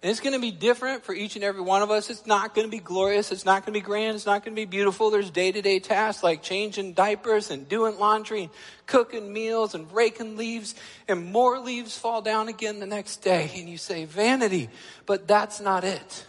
And 0.00 0.12
it's 0.12 0.20
going 0.20 0.34
to 0.34 0.38
be 0.38 0.52
different 0.52 1.02
for 1.02 1.12
each 1.12 1.34
and 1.34 1.44
every 1.44 1.60
one 1.60 1.82
of 1.82 1.90
us. 1.90 2.08
It's 2.08 2.24
not 2.24 2.54
going 2.54 2.68
to 2.68 2.70
be 2.70 2.78
glorious. 2.78 3.32
It's 3.32 3.44
not 3.44 3.66
going 3.66 3.74
to 3.74 3.80
be 3.80 3.84
grand. 3.84 4.14
It's 4.14 4.26
not 4.26 4.44
going 4.44 4.54
to 4.54 4.60
be 4.60 4.64
beautiful. 4.64 5.10
There's 5.10 5.30
day 5.30 5.50
to 5.50 5.60
day 5.60 5.80
tasks 5.80 6.22
like 6.22 6.40
changing 6.40 6.92
diapers 6.92 7.50
and 7.50 7.68
doing 7.68 7.98
laundry 7.98 8.42
and 8.42 8.50
cooking 8.86 9.32
meals 9.32 9.74
and 9.74 9.90
raking 9.92 10.36
leaves 10.36 10.76
and 11.08 11.32
more 11.32 11.58
leaves 11.58 11.98
fall 11.98 12.22
down 12.22 12.46
again 12.46 12.78
the 12.78 12.86
next 12.86 13.16
day. 13.22 13.50
And 13.56 13.68
you 13.68 13.76
say, 13.76 14.04
vanity. 14.04 14.70
But 15.04 15.26
that's 15.26 15.60
not 15.60 15.82
it. 15.82 16.24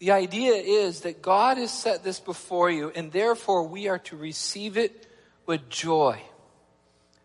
The 0.00 0.10
idea 0.10 0.54
is 0.54 1.02
that 1.02 1.22
God 1.22 1.58
has 1.58 1.70
set 1.70 2.02
this 2.02 2.20
before 2.20 2.70
you, 2.70 2.90
and 2.90 3.12
therefore 3.12 3.66
we 3.68 3.88
are 3.88 4.00
to 4.00 4.16
receive 4.16 4.76
it 4.76 5.06
with 5.46 5.68
joy 5.70 6.20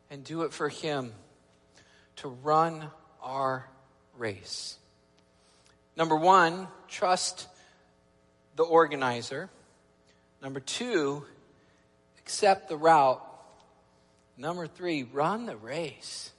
and 0.10 0.24
do 0.24 0.44
it 0.44 0.54
for 0.54 0.70
Him 0.70 1.12
to 2.18 2.30
run 2.30 2.90
our 3.22 3.68
race. 4.18 4.78
Number 6.02 6.16
one, 6.16 6.68
trust 6.88 7.48
the 8.56 8.64
organizer. 8.64 9.52
Number 10.42 10.60
two, 10.60 11.24
accept 12.18 12.70
the 12.70 12.76
route. 12.76 13.22
Number 14.36 14.66
three, 14.66 15.04
run 15.04 15.46
the 15.46 15.56
race. 15.56 16.32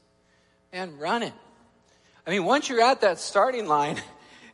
And 0.73 1.01
run 1.01 1.23
it. 1.23 1.33
I 2.27 2.31
mean, 2.31 2.45
once 2.45 2.69
you're 2.69 2.81
at 2.81 3.03
that 3.03 3.21
starting 3.21 3.69
line, 3.69 4.03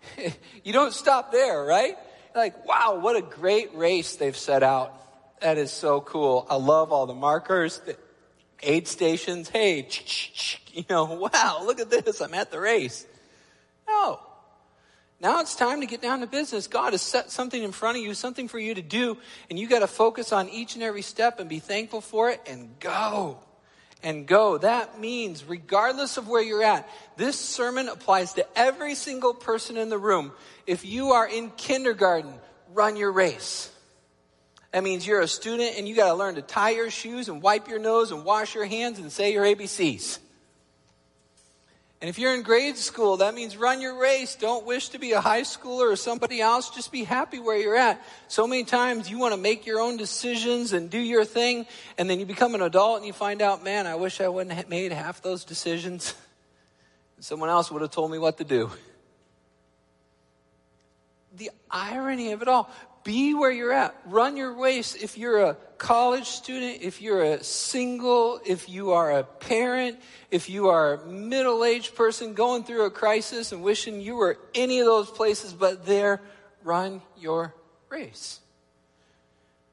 you 0.62 0.74
don't 0.74 0.92
stop 0.92 1.32
there, 1.32 1.64
right? 1.64 1.96
Like, 2.34 2.66
wow, 2.66 2.98
what 3.00 3.16
a 3.16 3.22
great 3.22 3.74
race 3.74 4.16
they've 4.16 4.36
set 4.36 4.62
out. 4.62 4.92
That 5.40 5.56
is 5.56 5.70
so 5.70 6.02
cool. 6.02 6.46
I 6.50 6.56
love 6.56 6.92
all 6.92 7.06
the 7.06 7.14
markers, 7.14 7.80
the 7.80 7.96
aid 8.62 8.86
stations. 8.86 9.48
Hey, 9.48 9.88
you 10.74 10.84
know, 10.90 11.28
wow, 11.32 11.62
look 11.64 11.80
at 11.80 11.88
this. 11.88 12.20
I'm 12.20 12.34
at 12.34 12.50
the 12.50 12.60
race. 12.60 13.06
No. 13.88 14.20
Now 15.20 15.40
it's 15.40 15.56
time 15.56 15.80
to 15.80 15.86
get 15.86 16.00
down 16.00 16.20
to 16.20 16.26
business. 16.26 16.68
God 16.68 16.92
has 16.92 17.02
set 17.02 17.30
something 17.30 17.60
in 17.60 17.72
front 17.72 17.98
of 17.98 18.04
you, 18.04 18.14
something 18.14 18.46
for 18.46 18.58
you 18.58 18.74
to 18.74 18.82
do, 18.82 19.18
and 19.50 19.58
you 19.58 19.68
got 19.68 19.80
to 19.80 19.88
focus 19.88 20.32
on 20.32 20.48
each 20.48 20.74
and 20.74 20.82
every 20.82 21.02
step 21.02 21.40
and 21.40 21.48
be 21.48 21.58
thankful 21.58 22.00
for 22.00 22.30
it 22.30 22.40
and 22.46 22.78
go 22.78 23.38
and 24.02 24.26
go. 24.26 24.58
That 24.58 25.00
means, 25.00 25.44
regardless 25.44 26.18
of 26.18 26.28
where 26.28 26.42
you're 26.42 26.62
at, 26.62 26.88
this 27.16 27.36
sermon 27.38 27.88
applies 27.88 28.34
to 28.34 28.46
every 28.56 28.94
single 28.94 29.34
person 29.34 29.76
in 29.76 29.88
the 29.88 29.98
room. 29.98 30.32
If 30.66 30.84
you 30.84 31.10
are 31.12 31.28
in 31.28 31.50
kindergarten, 31.50 32.34
run 32.72 32.96
your 32.96 33.10
race. 33.10 33.72
That 34.70 34.84
means 34.84 35.04
you're 35.04 35.20
a 35.20 35.28
student 35.28 35.78
and 35.78 35.88
you 35.88 35.96
got 35.96 36.08
to 36.08 36.14
learn 36.14 36.36
to 36.36 36.42
tie 36.42 36.70
your 36.70 36.90
shoes 36.90 37.28
and 37.28 37.42
wipe 37.42 37.68
your 37.68 37.78
nose 37.78 38.12
and 38.12 38.24
wash 38.24 38.54
your 38.54 38.66
hands 38.66 38.98
and 38.98 39.10
say 39.10 39.32
your 39.32 39.44
ABCs. 39.44 40.18
And 42.00 42.08
if 42.08 42.16
you're 42.16 42.32
in 42.32 42.42
grade 42.42 42.76
school, 42.76 43.16
that 43.16 43.34
means 43.34 43.56
run 43.56 43.80
your 43.80 43.98
race. 43.98 44.36
Don't 44.36 44.64
wish 44.64 44.90
to 44.90 45.00
be 45.00 45.12
a 45.12 45.20
high 45.20 45.40
schooler 45.40 45.92
or 45.92 45.96
somebody 45.96 46.40
else. 46.40 46.70
Just 46.70 46.92
be 46.92 47.02
happy 47.02 47.40
where 47.40 47.58
you're 47.58 47.76
at. 47.76 48.00
So 48.28 48.46
many 48.46 48.62
times 48.62 49.10
you 49.10 49.18
want 49.18 49.34
to 49.34 49.40
make 49.40 49.66
your 49.66 49.80
own 49.80 49.96
decisions 49.96 50.72
and 50.72 50.88
do 50.90 50.98
your 50.98 51.24
thing, 51.24 51.66
and 51.96 52.08
then 52.08 52.20
you 52.20 52.26
become 52.26 52.54
an 52.54 52.62
adult 52.62 52.98
and 52.98 53.06
you 53.06 53.12
find 53.12 53.42
out, 53.42 53.64
man, 53.64 53.88
I 53.88 53.96
wish 53.96 54.20
I 54.20 54.28
wouldn't 54.28 54.54
have 54.54 54.68
made 54.68 54.92
half 54.92 55.22
those 55.22 55.44
decisions. 55.44 56.14
Someone 57.20 57.48
else 57.48 57.68
would 57.72 57.82
have 57.82 57.90
told 57.90 58.12
me 58.12 58.18
what 58.18 58.38
to 58.38 58.44
do. 58.44 58.70
The 61.36 61.50
irony 61.68 62.30
of 62.30 62.42
it 62.42 62.48
all. 62.48 62.70
Be 63.08 63.32
where 63.32 63.50
you're 63.50 63.72
at. 63.72 63.96
Run 64.04 64.36
your 64.36 64.52
race. 64.52 64.94
If 64.94 65.16
you're 65.16 65.42
a 65.42 65.54
college 65.78 66.26
student, 66.26 66.82
if 66.82 67.00
you're 67.00 67.22
a 67.22 67.42
single, 67.42 68.38
if 68.44 68.68
you 68.68 68.90
are 68.90 69.10
a 69.10 69.24
parent, 69.24 69.98
if 70.30 70.50
you 70.50 70.68
are 70.68 70.92
a 70.92 71.06
middle 71.06 71.64
aged 71.64 71.94
person 71.94 72.34
going 72.34 72.64
through 72.64 72.84
a 72.84 72.90
crisis 72.90 73.50
and 73.50 73.62
wishing 73.62 74.02
you 74.02 74.16
were 74.16 74.36
any 74.54 74.80
of 74.80 74.84
those 74.84 75.10
places 75.10 75.54
but 75.54 75.86
there, 75.86 76.20
run 76.62 77.00
your 77.18 77.54
race. 77.88 78.40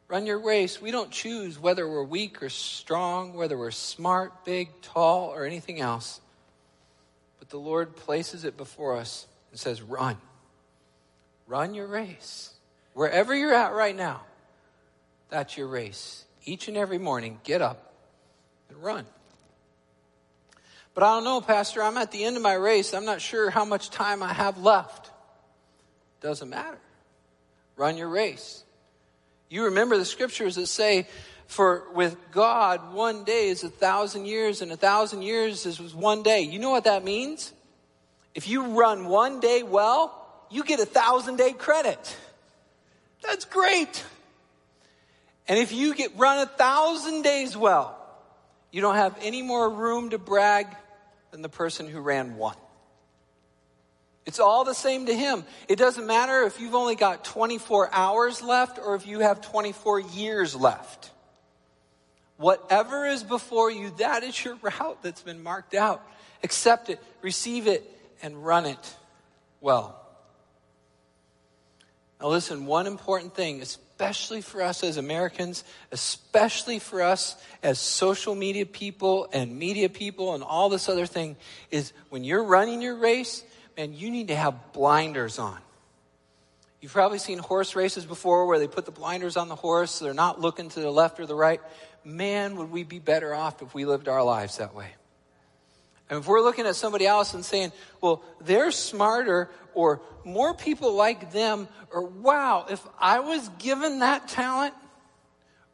Run 0.08 0.26
your 0.26 0.40
race. 0.40 0.82
We 0.82 0.92
don't 0.92 1.12
choose 1.12 1.60
whether 1.60 1.86
we're 1.86 2.06
weak 2.06 2.42
or 2.42 2.48
strong, 2.48 3.34
whether 3.34 3.58
we're 3.58 3.72
smart, 3.72 4.46
big, 4.46 4.70
tall, 4.82 5.28
or 5.28 5.44
anything 5.44 5.82
else. 5.82 6.22
But 7.40 7.50
the 7.50 7.60
Lord 7.60 7.98
places 7.98 8.46
it 8.46 8.56
before 8.56 8.96
us 8.96 9.28
and 9.52 9.60
says, 9.60 9.82
Run. 9.82 10.16
Run 11.48 11.74
your 11.74 11.88
race. 11.88 12.55
Wherever 12.96 13.36
you're 13.36 13.54
at 13.54 13.74
right 13.74 13.96
now, 13.96 14.22
that's 15.30 15.58
your 15.58 15.68
race. 15.68 16.24
Each 16.46 16.70
and 16.70 16.78
every 16.78 16.98
morning, 16.98 17.42
get 17.44 17.62
up 17.62 17.94
and 18.70 18.82
run. 18.82 19.06
But 20.94 21.04
I 21.04 21.08
don't 21.16 21.26
know, 21.26 21.42
Pastor, 21.42 21.84
I'm 21.84 21.98
at 21.98 22.14
the 22.14 22.24
end 22.24 22.38
of 22.38 22.42
my 22.42 22.54
race. 22.54 22.94
I'm 22.94 23.04
not 23.04 23.20
sure 23.20 23.50
how 23.50 23.66
much 23.66 23.90
time 23.90 24.24
I 24.24 24.32
have 24.32 24.60
left. 24.60 25.12
Doesn't 26.22 26.50
matter. 26.50 26.78
Run 27.76 27.98
your 27.98 28.08
race. 28.08 28.64
You 29.50 29.66
remember 29.66 29.98
the 29.98 30.06
scriptures 30.06 30.56
that 30.56 30.68
say, 30.68 31.06
for 31.48 31.84
with 31.94 32.16
God, 32.32 32.94
one 32.94 33.26
day 33.26 33.50
is 33.50 33.66
a 33.66 33.70
thousand 33.70 34.26
years, 34.26 34.62
and 34.62 34.72
a 34.72 34.78
thousand 34.78 35.22
years 35.22 35.66
is 35.66 35.94
one 35.94 36.24
day. 36.24 36.44
You 36.44 36.60
know 36.60 36.72
what 36.72 36.86
that 36.86 37.04
means? 37.04 37.52
If 38.34 38.48
you 38.48 38.68
run 38.68 39.10
one 39.10 39.42
day 39.42 39.64
well, 39.64 40.48
you 40.50 40.64
get 40.64 40.80
a 40.80 40.86
thousand 40.86 41.36
day 41.36 41.52
credit. 41.52 42.16
That's 43.26 43.46
great. 43.46 44.04
And 45.48 45.60
if 45.60 45.72
you 45.72 45.94
get 45.96 46.18
run 46.18 46.40
a 46.40 46.46
thousand 46.46 47.24
days 47.24 47.56
well, 47.56 48.00
you 48.72 48.82
don't 48.82 48.96
have 48.96 49.18
any 49.22 49.42
more 49.42 49.70
room 49.70 50.10
to 50.10 50.18
brag 50.18 50.68
than 51.32 51.42
the 51.42 51.50
person 51.50 51.88
who 51.88 52.00
ran 52.00 52.38
one. 52.38 52.56
It's 54.26 54.40
all 54.40 54.64
the 54.64 54.74
same 54.74 55.06
to 55.06 55.16
him. 55.16 55.46
It 55.70 55.78
doesn't 55.78 56.08
matter 56.08 56.44
if 56.44 56.60
you've 56.60 56.74
only 56.74 56.96
got 56.96 57.24
24 57.24 57.94
hours 57.94 58.42
left 58.42 58.80
or 58.80 58.96
if 58.96 59.06
you 59.06 59.20
have 59.20 59.42
24 59.42 60.00
years 60.00 60.56
left. 60.56 61.12
Whatever 62.38 63.06
is 63.06 63.24
before 63.24 63.72
you, 63.72 63.92
that 63.98 64.24
is 64.24 64.44
your 64.44 64.56
route 64.56 64.98
that's 65.04 65.22
been 65.22 65.44
marked 65.44 65.74
out. 65.74 66.06
Accept 66.44 66.90
it, 66.90 67.00
receive 67.22 67.68
it, 67.68 67.90
and 68.22 68.44
run 68.44 68.66
it 68.66 68.96
well. 69.62 70.05
Now, 72.22 72.28
listen, 72.30 72.66
one 72.66 72.88
important 72.88 73.36
thing, 73.36 73.62
especially 73.62 74.42
for 74.42 74.62
us 74.62 74.84
as 74.84 74.98
Americans, 74.98 75.64
especially 75.92 76.80
for 76.80 77.02
us 77.02 77.36
as 77.62 77.80
social 77.80 78.36
media 78.36 78.66
people 78.66 79.28
and 79.34 79.58
media 79.58 79.90
people 79.90 80.34
and 80.34 80.44
all 80.44 80.70
this 80.70 80.88
other 80.88 81.06
thing, 81.06 81.36
is 81.72 81.92
when 82.10 82.24
you're 82.24 82.44
running 82.44 82.82
your 82.82 82.96
race, 82.96 83.44
man, 83.76 83.94
you 83.94 84.10
need 84.10 84.30
to 84.30 84.36
have 84.36 84.74
blinders 84.74 85.40
on. 85.40 85.58
You've 86.82 86.94
probably 86.94 87.20
seen 87.20 87.40
horse 87.40 87.76
races 87.76 88.06
before 88.06 88.46
where 88.46 88.60
they 88.60 88.68
put 88.68 88.86
the 88.86 88.92
blinders 88.92 89.38
on 89.38 89.50
the 89.50 89.56
horse, 89.56 89.92
so 89.92 90.06
they're 90.06 90.14
not 90.14 90.40
looking 90.40 90.70
to 90.70 90.80
the 90.80 90.92
left 90.92 91.20
or 91.20 91.26
the 91.26 91.36
right. 91.36 91.60
man, 92.04 92.56
would 92.58 92.72
we 92.72 92.84
be 92.84 93.00
better 93.00 93.34
off 93.34 93.62
if 93.62 93.74
we 93.74 93.86
lived 93.86 94.08
our 94.08 94.24
lives 94.24 94.58
that 94.58 94.76
way. 94.76 94.90
And 96.10 96.20
if 96.20 96.28
we're 96.28 96.42
looking 96.42 96.66
at 96.66 96.76
somebody 96.76 97.08
else 97.08 97.34
and 97.34 97.44
saying, 97.44 97.72
well, 98.00 98.24
they're 98.42 98.72
smarter 98.72 99.50
or 99.74 100.02
more 100.24 100.54
people 100.54 100.94
like 100.94 101.32
them, 101.32 101.68
or 101.92 102.06
wow, 102.06 102.66
if 102.70 102.86
I 103.00 103.20
was 103.20 103.48
given 103.60 104.00
that 104.00 104.28
talent, 104.28 104.74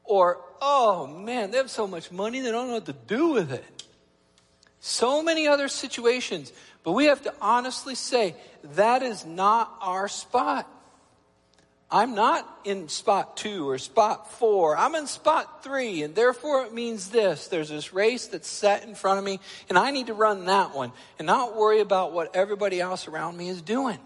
or 0.04 0.42
oh 0.62 1.08
man, 1.08 1.52
they 1.52 1.58
have 1.58 1.70
so 1.70 1.88
much 1.88 2.12
money, 2.12 2.40
they 2.40 2.52
don't 2.52 2.68
know 2.68 2.76
what 2.76 2.86
to 2.86 2.94
do 2.94 3.30
with 3.30 3.52
it. 3.52 3.66
So 4.80 5.22
many 5.22 5.48
other 5.48 5.68
situations. 5.68 6.52
But 6.84 6.94
we 6.94 7.06
have 7.06 7.22
to 7.24 7.34
honestly 7.40 7.96
say, 7.96 8.36
that 8.76 9.04
is 9.04 9.26
not 9.26 9.72
our 9.82 10.08
spot. 10.08 10.68
I'm 11.92 12.16
not 12.16 12.48
in 12.64 12.88
spot 12.88 13.36
two 13.36 13.70
or 13.70 13.78
spot 13.78 14.32
four. 14.32 14.78
I'm 14.78 14.96
in 14.96 15.08
spot 15.08 15.62
three, 15.62 16.04
and 16.04 16.16
therefore 16.16 16.64
it 16.64 16.74
means 16.74 17.10
this. 17.10 17.48
There's 17.50 17.68
this 17.68 17.92
race 17.92 18.28
that's 18.28 18.48
set 18.48 18.84
in 18.84 18.96
front 18.96 19.20
of 19.20 19.26
me, 19.26 19.42
and 19.68 19.78
I 19.78 19.92
need 19.92 20.08
to 20.08 20.14
run 20.14 20.46
that 20.46 20.74
one 20.74 20.94
and 21.20 21.26
not 21.26 21.58
worry 21.58 21.82
about 21.82 22.14
what 22.14 22.34
everybody 22.34 22.80
else 22.80 23.10
around 23.10 23.36
me 23.36 23.50
is 23.50 23.62
doing. 23.62 24.00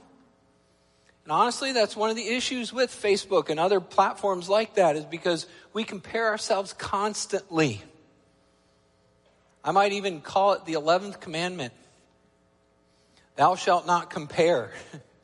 And 1.26 1.32
honestly, 1.32 1.74
that's 1.74 1.96
one 1.96 2.10
of 2.10 2.16
the 2.16 2.28
issues 2.28 2.74
with 2.74 2.90
Facebook 2.90 3.50
and 3.50 3.60
other 3.60 3.80
platforms 3.80 4.50
like 4.50 4.76
that 4.76 4.96
is 4.96 5.06
because 5.06 5.46
we 5.72 5.84
compare 5.84 6.28
ourselves 6.28 6.74
constantly. 6.74 7.84
I 9.64 9.72
might 9.72 9.94
even 9.94 10.22
call 10.22 10.54
it 10.54 10.66
the 10.66 10.74
11th 10.74 11.20
commandment 11.20 11.74
Thou 13.36 13.56
shalt 13.56 13.86
not 13.86 14.10
compare. 14.10 14.72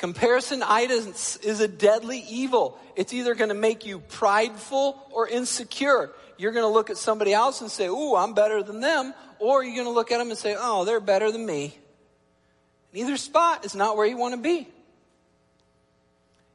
Comparison 0.00 0.62
items 0.66 1.36
is 1.42 1.60
a 1.60 1.68
deadly 1.68 2.24
evil. 2.26 2.80
It's 2.96 3.12
either 3.12 3.34
going 3.34 3.50
to 3.50 3.54
make 3.54 3.84
you 3.84 3.98
prideful 3.98 4.98
or 5.10 5.28
insecure. 5.28 6.10
You're 6.38 6.52
going 6.52 6.64
to 6.64 6.72
look 6.72 6.88
at 6.88 6.96
somebody 6.96 7.34
else 7.34 7.60
and 7.60 7.70
say, 7.70 7.86
Ooh, 7.86 8.16
I'm 8.16 8.32
better 8.32 8.62
than 8.62 8.80
them. 8.80 9.12
Or 9.38 9.62
you're 9.62 9.74
going 9.74 9.86
to 9.86 9.92
look 9.92 10.10
at 10.10 10.16
them 10.16 10.30
and 10.30 10.38
say, 10.38 10.56
Oh, 10.58 10.86
they're 10.86 11.00
better 11.00 11.30
than 11.30 11.44
me. 11.44 11.76
Neither 12.94 13.18
spot 13.18 13.66
is 13.66 13.74
not 13.74 13.98
where 13.98 14.06
you 14.06 14.16
want 14.16 14.34
to 14.34 14.40
be. 14.40 14.68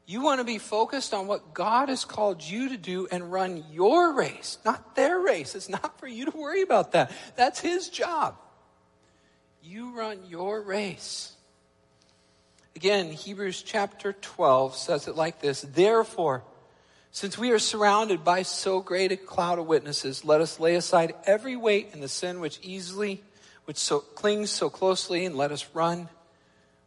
You 0.08 0.24
want 0.24 0.40
to 0.40 0.44
be 0.44 0.58
focused 0.58 1.14
on 1.14 1.28
what 1.28 1.54
God 1.54 1.90
has 1.90 2.04
called 2.04 2.42
you 2.42 2.70
to 2.70 2.78
do 2.78 3.08
and 3.12 3.32
run 3.32 3.64
your 3.72 4.14
race, 4.14 4.58
not 4.66 4.96
their 4.96 5.20
race. 5.20 5.54
It's 5.54 5.70
not 5.70 6.00
for 6.00 6.08
you 6.08 6.26
to 6.26 6.36
worry 6.36 6.64
about 6.64 6.94
that. 6.94 7.12
That's 7.36 7.60
His 7.60 7.90
job. 7.90 8.38
You 9.62 9.96
run 9.96 10.22
your 10.28 10.64
race. 10.64 11.35
Again, 12.76 13.10
Hebrews 13.10 13.62
chapter 13.62 14.12
12 14.12 14.76
says 14.76 15.08
it 15.08 15.16
like 15.16 15.40
this 15.40 15.62
Therefore, 15.62 16.44
since 17.12 17.38
we 17.38 17.52
are 17.52 17.60
surrounded 17.60 18.26
by 18.26 18.42
so 18.42 18.82
great 18.82 19.14
a 19.14 19.18
cloud 19.18 19.60
of 19.60 19.66
witnesses, 19.66 20.26
let 20.26 20.42
us 20.42 20.60
lay 20.60 20.76
aside 20.76 21.16
every 21.26 21.56
weight 21.56 21.92
and 21.94 22.04
the 22.04 22.10
sin 22.10 22.42
which 22.42 22.60
easily, 22.62 23.24
which 23.64 23.78
so 23.78 24.00
clings 24.00 24.52
so 24.52 24.70
closely, 24.70 25.24
and 25.24 25.38
let 25.38 25.54
us 25.54 25.66
run 25.74 26.10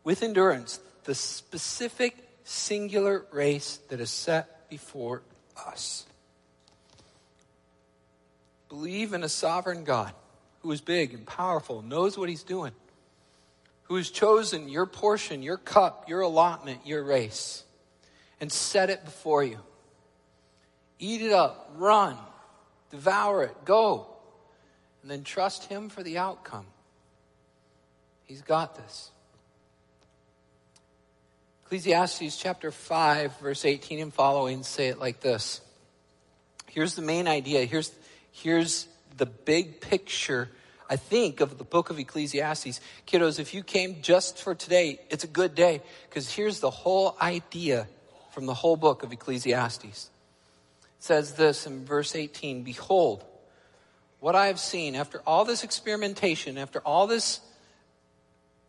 with 0.05 0.22
endurance 0.22 0.79
the 1.05 1.14
specific 1.14 2.16
singular 2.44 3.24
race 3.33 3.79
that 3.88 3.98
is 3.98 4.11
set 4.11 4.68
before 4.68 5.22
us. 5.57 6.05
Believe 8.68 9.14
in 9.14 9.22
a 9.22 9.29
sovereign 9.31 9.85
God 9.85 10.12
who 10.61 10.70
is 10.70 10.83
big 10.83 11.14
and 11.14 11.27
powerful, 11.27 11.81
knows 11.81 12.18
what 12.18 12.29
he's 12.29 12.42
doing 12.42 12.72
who 13.88 13.96
has 13.96 14.11
chosen 14.11 14.68
your 14.68 14.87
portion, 14.87 15.42
your 15.42 15.57
cup, 15.57 16.09
your 16.09 16.20
allotment, 16.20 16.81
your 16.87 17.03
race, 17.03 17.64
and 18.40 18.53
set 18.53 18.90
it 18.90 19.05
before 19.05 19.42
you. 19.42 19.59
Eat 20.98 21.22
it 21.22 21.33
up, 21.33 21.72
run, 21.77 22.16
devour 22.90 23.44
it, 23.44 23.64
go, 23.64 24.07
and 25.03 25.11
then 25.11 25.24
trust 25.24 25.64
Him 25.64 25.88
for 25.88 26.03
the 26.03 26.18
outcome. 26.18 26.66
He's 28.24 28.42
got 28.42 28.77
this. 28.77 29.11
Ecclesiastes 31.64 32.37
chapter 32.37 32.70
5, 32.70 33.38
verse 33.40 33.64
18 33.64 34.01
and 34.01 34.12
following 34.12 34.62
say 34.62 34.88
it 34.88 34.98
like 34.98 35.20
this. 35.20 35.62
Here's 36.66 36.94
the 36.94 37.03
main 37.03 37.27
idea. 37.27 37.64
Here's, 37.64 37.90
here's 38.33 38.87
the 39.16 39.27
big 39.27 39.81
picture 39.81 40.51
I 40.88 40.96
think 40.96 41.40
of 41.40 41.59
the 41.59 41.64
book 41.64 41.90
of 41.90 41.98
Ecclesiastes. 41.98 42.81
Kiddos, 43.07 43.38
if 43.38 43.53
you 43.53 43.62
came 43.62 44.01
just 44.01 44.42
for 44.42 44.55
today, 44.55 45.01
it's 45.11 45.24
a 45.24 45.29
good 45.29 45.55
day 45.55 45.83
because 46.09 46.33
here's 46.33 46.61
the 46.61 46.70
whole 46.70 47.16
idea 47.20 47.87
from 48.33 48.46
the 48.46 48.55
whole 48.55 48.77
book 48.77 49.03
of 49.03 49.12
Ecclesiastes. 49.12 49.85
It 49.85 50.11
says 50.98 51.35
this 51.35 51.66
in 51.66 51.85
verse 51.85 52.14
18 52.14 52.62
Behold, 52.62 53.24
what 54.20 54.35
I 54.35 54.46
have 54.46 54.59
seen 54.59 54.94
after 54.94 55.20
all 55.27 55.44
this 55.44 55.62
experimentation, 55.62 56.57
after 56.57 56.81
all 56.81 57.07
this 57.07 57.40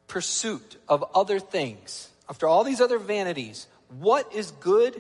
pursuit 0.08 0.76
of 0.88 1.06
other 1.16 1.40
things, 1.40 2.10
after 2.30 2.48
all 2.48 2.64
these 2.64 2.82
other 2.82 3.00
vanities, 3.00 3.68
what 4.00 4.34
is 4.34 4.52
good 4.52 5.00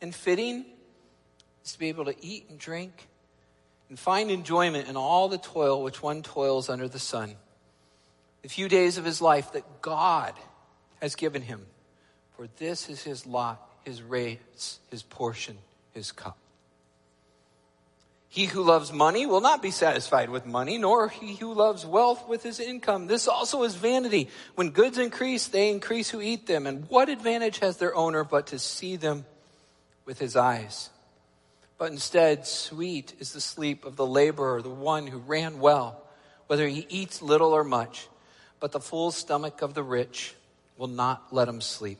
and 0.00 0.14
fitting 0.14 0.64
is 1.64 1.72
to 1.72 1.78
be 1.78 1.88
able 1.88 2.06
to 2.06 2.14
eat 2.24 2.46
and 2.48 2.58
drink 2.58 3.08
and 3.94 3.98
find 4.00 4.28
enjoyment 4.28 4.88
in 4.88 4.96
all 4.96 5.28
the 5.28 5.38
toil 5.38 5.80
which 5.80 6.02
one 6.02 6.20
toils 6.20 6.68
under 6.68 6.88
the 6.88 6.98
sun. 6.98 7.36
The 8.42 8.48
few 8.48 8.68
days 8.68 8.98
of 8.98 9.04
his 9.04 9.22
life 9.22 9.52
that 9.52 9.82
God 9.82 10.34
has 11.00 11.14
given 11.14 11.42
him. 11.42 11.64
For 12.36 12.48
this 12.56 12.88
is 12.88 13.04
his 13.04 13.24
lot, 13.24 13.64
his 13.84 14.02
race, 14.02 14.80
his 14.90 15.04
portion, 15.04 15.58
his 15.92 16.10
cup. 16.10 16.36
He 18.28 18.46
who 18.46 18.64
loves 18.64 18.92
money 18.92 19.26
will 19.26 19.40
not 19.40 19.62
be 19.62 19.70
satisfied 19.70 20.28
with 20.28 20.44
money, 20.44 20.76
nor 20.76 21.08
he 21.08 21.36
who 21.36 21.54
loves 21.54 21.86
wealth 21.86 22.26
with 22.28 22.42
his 22.42 22.58
income. 22.58 23.06
This 23.06 23.28
also 23.28 23.62
is 23.62 23.76
vanity. 23.76 24.28
When 24.56 24.70
goods 24.70 24.98
increase, 24.98 25.46
they 25.46 25.70
increase 25.70 26.10
who 26.10 26.20
eat 26.20 26.48
them. 26.48 26.66
And 26.66 26.90
what 26.90 27.08
advantage 27.08 27.60
has 27.60 27.76
their 27.76 27.94
owner 27.94 28.24
but 28.24 28.48
to 28.48 28.58
see 28.58 28.96
them 28.96 29.24
with 30.04 30.18
his 30.18 30.34
eyes? 30.34 30.90
But 31.78 31.90
instead, 31.90 32.46
sweet 32.46 33.14
is 33.18 33.32
the 33.32 33.40
sleep 33.40 33.84
of 33.84 33.96
the 33.96 34.06
laborer, 34.06 34.62
the 34.62 34.70
one 34.70 35.06
who 35.06 35.18
ran 35.18 35.58
well, 35.58 36.02
whether 36.46 36.68
he 36.68 36.86
eats 36.88 37.20
little 37.20 37.52
or 37.52 37.64
much. 37.64 38.08
But 38.60 38.72
the 38.72 38.80
full 38.80 39.10
stomach 39.10 39.62
of 39.62 39.74
the 39.74 39.82
rich 39.82 40.34
will 40.76 40.88
not 40.88 41.32
let 41.32 41.48
him 41.48 41.60
sleep. 41.60 41.98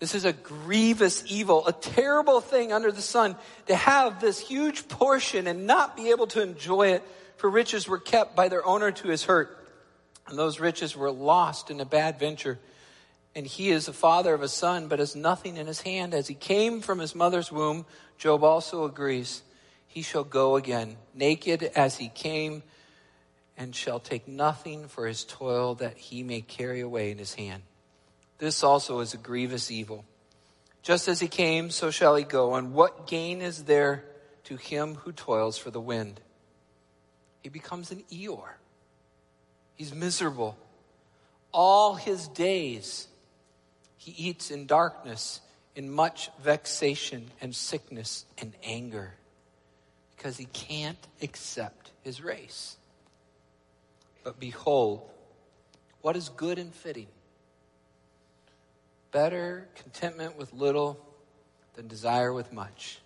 This 0.00 0.14
is 0.14 0.24
a 0.24 0.32
grievous 0.32 1.24
evil, 1.26 1.66
a 1.66 1.72
terrible 1.72 2.40
thing 2.40 2.72
under 2.72 2.90
the 2.90 3.02
sun 3.02 3.36
to 3.66 3.76
have 3.76 4.20
this 4.20 4.40
huge 4.40 4.88
portion 4.88 5.46
and 5.46 5.66
not 5.66 5.96
be 5.96 6.10
able 6.10 6.26
to 6.28 6.42
enjoy 6.42 6.88
it, 6.92 7.04
for 7.36 7.50
riches 7.50 7.86
were 7.86 7.98
kept 7.98 8.34
by 8.34 8.48
their 8.48 8.64
owner 8.64 8.90
to 8.90 9.08
his 9.08 9.24
hurt. 9.24 9.56
And 10.26 10.38
those 10.38 10.58
riches 10.58 10.96
were 10.96 11.10
lost 11.10 11.70
in 11.70 11.80
a 11.80 11.84
bad 11.84 12.18
venture 12.18 12.58
and 13.34 13.46
he 13.46 13.70
is 13.70 13.86
the 13.86 13.92
father 13.92 14.34
of 14.34 14.42
a 14.42 14.48
son, 14.48 14.88
but 14.88 14.98
has 14.98 15.14
nothing 15.14 15.56
in 15.56 15.66
his 15.66 15.82
hand. 15.82 16.14
As 16.14 16.28
he 16.28 16.34
came 16.34 16.80
from 16.80 16.98
his 16.98 17.14
mother's 17.14 17.52
womb, 17.52 17.86
Job 18.18 18.42
also 18.42 18.84
agrees, 18.84 19.42
he 19.86 20.02
shall 20.02 20.24
go 20.24 20.56
again, 20.56 20.96
naked 21.14 21.62
as 21.62 21.96
he 21.96 22.08
came, 22.08 22.62
and 23.56 23.74
shall 23.74 24.00
take 24.00 24.26
nothing 24.26 24.88
for 24.88 25.06
his 25.06 25.24
toil 25.24 25.74
that 25.76 25.96
he 25.96 26.22
may 26.22 26.40
carry 26.40 26.80
away 26.80 27.10
in 27.10 27.18
his 27.18 27.34
hand. 27.34 27.62
This 28.38 28.64
also 28.64 29.00
is 29.00 29.14
a 29.14 29.18
grievous 29.18 29.70
evil. 29.70 30.04
Just 30.82 31.08
as 31.08 31.20
he 31.20 31.28
came, 31.28 31.70
so 31.70 31.90
shall 31.90 32.16
he 32.16 32.24
go. 32.24 32.54
And 32.54 32.72
what 32.72 33.06
gain 33.06 33.42
is 33.42 33.64
there 33.64 34.04
to 34.44 34.56
him 34.56 34.94
who 34.94 35.12
toils 35.12 35.58
for 35.58 35.70
the 35.70 35.80
wind? 35.80 36.20
He 37.42 37.50
becomes 37.50 37.90
an 37.90 38.02
Eeyore. 38.10 38.54
He's 39.76 39.94
miserable. 39.94 40.56
All 41.52 41.94
his 41.94 42.28
days 42.28 43.08
he 44.00 44.12
eats 44.12 44.50
in 44.50 44.64
darkness, 44.64 45.42
in 45.76 45.90
much 45.90 46.30
vexation 46.42 47.30
and 47.38 47.54
sickness 47.54 48.24
and 48.38 48.54
anger, 48.64 49.12
because 50.16 50.38
he 50.38 50.46
can't 50.46 51.06
accept 51.20 51.90
his 52.02 52.22
race. 52.22 52.78
But 54.24 54.40
behold, 54.40 55.02
what 56.00 56.16
is 56.16 56.30
good 56.30 56.58
and 56.58 56.74
fitting? 56.74 57.08
Better 59.12 59.68
contentment 59.74 60.38
with 60.38 60.50
little 60.54 60.98
than 61.74 61.86
desire 61.86 62.32
with 62.32 62.54
much. 62.54 63.02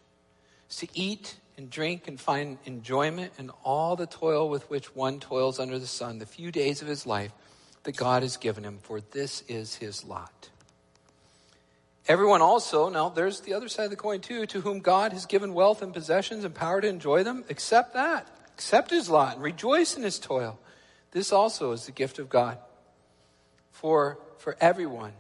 to 0.77 0.89
eat 0.95 1.37
and 1.57 1.71
drink 1.71 2.07
and 2.07 2.21
find 2.21 2.59
enjoyment 2.67 3.33
in 3.39 3.51
all 3.65 3.97
the 3.97 4.07
toil 4.07 4.49
with 4.49 4.71
which 4.71 4.95
one 4.95 5.19
toils 5.19 5.59
under 5.59 5.79
the 5.81 5.89
sun, 5.89 6.19
the 6.19 6.27
few 6.27 6.53
days 6.53 6.83
of 6.83 6.89
his 6.89 7.05
life 7.05 7.33
that 7.83 7.97
God 7.97 8.23
has 8.23 8.37
given 8.37 8.65
him, 8.65 8.79
for 8.81 9.01
this 9.01 9.43
is 9.49 9.75
his 9.75 10.05
lot. 10.05 10.51
Everyone 12.07 12.43
also, 12.43 12.91
now 12.91 13.09
there's 13.09 13.41
the 13.41 13.55
other 13.55 13.69
side 13.69 13.85
of 13.85 13.91
the 13.91 13.97
coin 13.97 14.21
too, 14.21 14.45
to 14.47 14.61
whom 14.61 14.81
God 14.81 15.13
has 15.13 15.25
given 15.25 15.55
wealth 15.55 15.81
and 15.81 15.93
possessions 15.93 16.45
and 16.45 16.55
power 16.55 16.81
to 16.81 16.87
enjoy 16.87 17.23
them, 17.23 17.45
accept 17.49 17.95
that. 17.95 18.29
Accept 18.55 18.91
his 18.91 19.09
lot 19.09 19.35
and 19.35 19.43
rejoice 19.43 19.97
in 19.97 20.03
his 20.03 20.19
toil. 20.19 20.59
This 21.13 21.33
also 21.33 21.73
is 21.73 21.87
the 21.87 21.93
gift 21.93 22.19
of 22.19 22.29
God. 22.29 22.59
For, 23.73 24.19
for 24.39 24.57
everyone, 24.61 25.13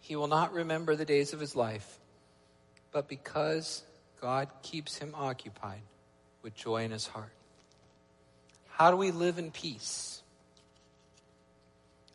he 0.00 0.16
will 0.16 0.26
not 0.26 0.52
remember 0.52 0.96
the 0.96 1.04
days 1.04 1.32
of 1.32 1.40
his 1.40 1.54
life, 1.54 1.98
but 2.92 3.08
because 3.08 3.82
God 4.20 4.48
keeps 4.62 4.96
him 4.96 5.14
occupied 5.14 5.82
with 6.42 6.54
joy 6.54 6.84
in 6.84 6.92
his 6.92 7.06
heart. 7.06 7.32
How 8.68 8.90
do 8.90 8.96
we 8.96 9.10
live 9.10 9.38
in 9.38 9.50
peace? 9.50 10.22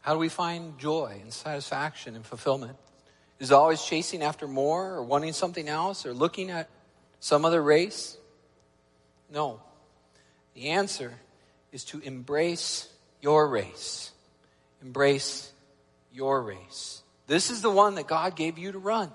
How 0.02 0.14
do 0.14 0.20
we 0.20 0.30
find 0.30 0.80
joy 0.80 1.20
and 1.22 1.32
satisfaction 1.32 2.16
and 2.16 2.26
fulfillment? 2.26 2.78
Is 3.42 3.52
always 3.52 3.82
chasing 3.82 4.22
after 4.22 4.48
more 4.48 4.94
or 4.94 5.02
wanting 5.02 5.34
something 5.34 5.68
else 5.68 6.06
or 6.06 6.14
looking 6.14 6.52
at 6.52 6.70
some 7.20 7.44
other 7.44 7.60
race? 7.60 8.16
No. 9.32 9.60
The 10.54 10.70
answer 10.70 11.12
is 11.72 11.84
to 11.86 12.00
embrace 12.02 12.88
your 13.20 13.48
race. 13.48 14.12
Embrace 14.84 15.52
your 16.14 16.40
race. 16.44 17.02
This 17.26 17.50
is 17.50 17.64
the 17.64 17.72
one 17.72 17.96
that 17.96 18.06
God 18.06 18.36
gave 18.36 18.60
you 18.60 18.74
to 18.74 18.78
run. 18.78 19.12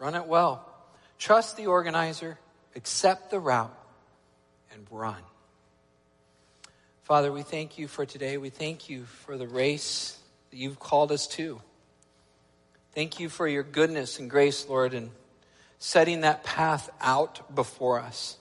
Run 0.00 0.16
it 0.16 0.26
well. 0.26 0.68
Trust 1.16 1.56
the 1.56 1.66
organizer, 1.66 2.40
accept 2.74 3.30
the 3.30 3.38
route, 3.38 3.72
and 4.72 4.84
run. 4.90 5.22
Father, 7.04 7.30
we 7.30 7.42
thank 7.42 7.78
you 7.78 7.86
for 7.86 8.04
today. 8.04 8.36
We 8.36 8.50
thank 8.50 8.90
you 8.90 9.04
for 9.04 9.38
the 9.38 9.46
race 9.46 10.18
that 10.50 10.56
you've 10.56 10.80
called 10.80 11.12
us 11.12 11.28
to. 11.28 11.60
Thank 12.94 13.18
you 13.18 13.30
for 13.30 13.48
your 13.48 13.62
goodness 13.62 14.18
and 14.18 14.28
grace, 14.28 14.68
Lord, 14.68 14.92
in 14.92 15.12
setting 15.78 16.20
that 16.20 16.44
path 16.44 16.90
out 17.00 17.54
before 17.54 17.98
us. 17.98 18.36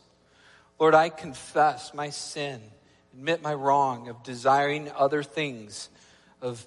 Lord, 0.77 0.93
I 0.93 1.07
confess 1.07 1.93
my 1.93 2.09
sin, 2.09 2.59
admit 3.13 3.41
my 3.41 3.53
wrong 3.53 4.09
of 4.09 4.23
desiring 4.23 4.91
other 4.91 5.23
things, 5.23 5.87
of 6.41 6.65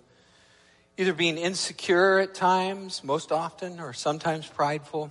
either 0.96 1.12
being 1.12 1.36
insecure 1.36 2.20
at 2.20 2.32
times, 2.32 3.04
most 3.04 3.30
often, 3.30 3.78
or 3.78 3.92
sometimes 3.92 4.46
prideful 4.46 5.10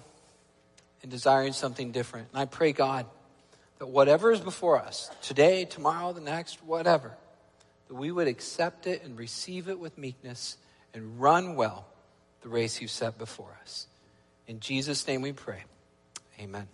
and 1.03 1.11
desiring 1.11 1.53
something 1.53 1.91
different. 1.91 2.29
And 2.33 2.41
I 2.41 2.45
pray, 2.45 2.73
God, 2.73 3.05
that 3.77 3.85
whatever 3.85 4.31
is 4.31 4.39
before 4.39 4.79
us, 4.79 5.11
today, 5.21 5.65
tomorrow, 5.65 6.11
the 6.11 6.21
next, 6.21 6.63
whatever, 6.63 7.11
that 7.87 7.93
we 7.93 8.11
would 8.11 8.27
accept 8.27 8.87
it 8.87 9.03
and 9.03 9.15
receive 9.15 9.69
it 9.69 9.77
with 9.77 9.95
meekness 9.95 10.57
and 10.95 11.21
run 11.21 11.55
well 11.55 11.85
the 12.43 12.49
race 12.49 12.81
you 12.81 12.87
set 12.87 13.17
before 13.17 13.57
us. 13.61 13.87
In 14.47 14.59
Jesus' 14.59 15.07
name 15.07 15.21
we 15.21 15.31
pray. 15.31 15.63
Amen. 16.39 16.67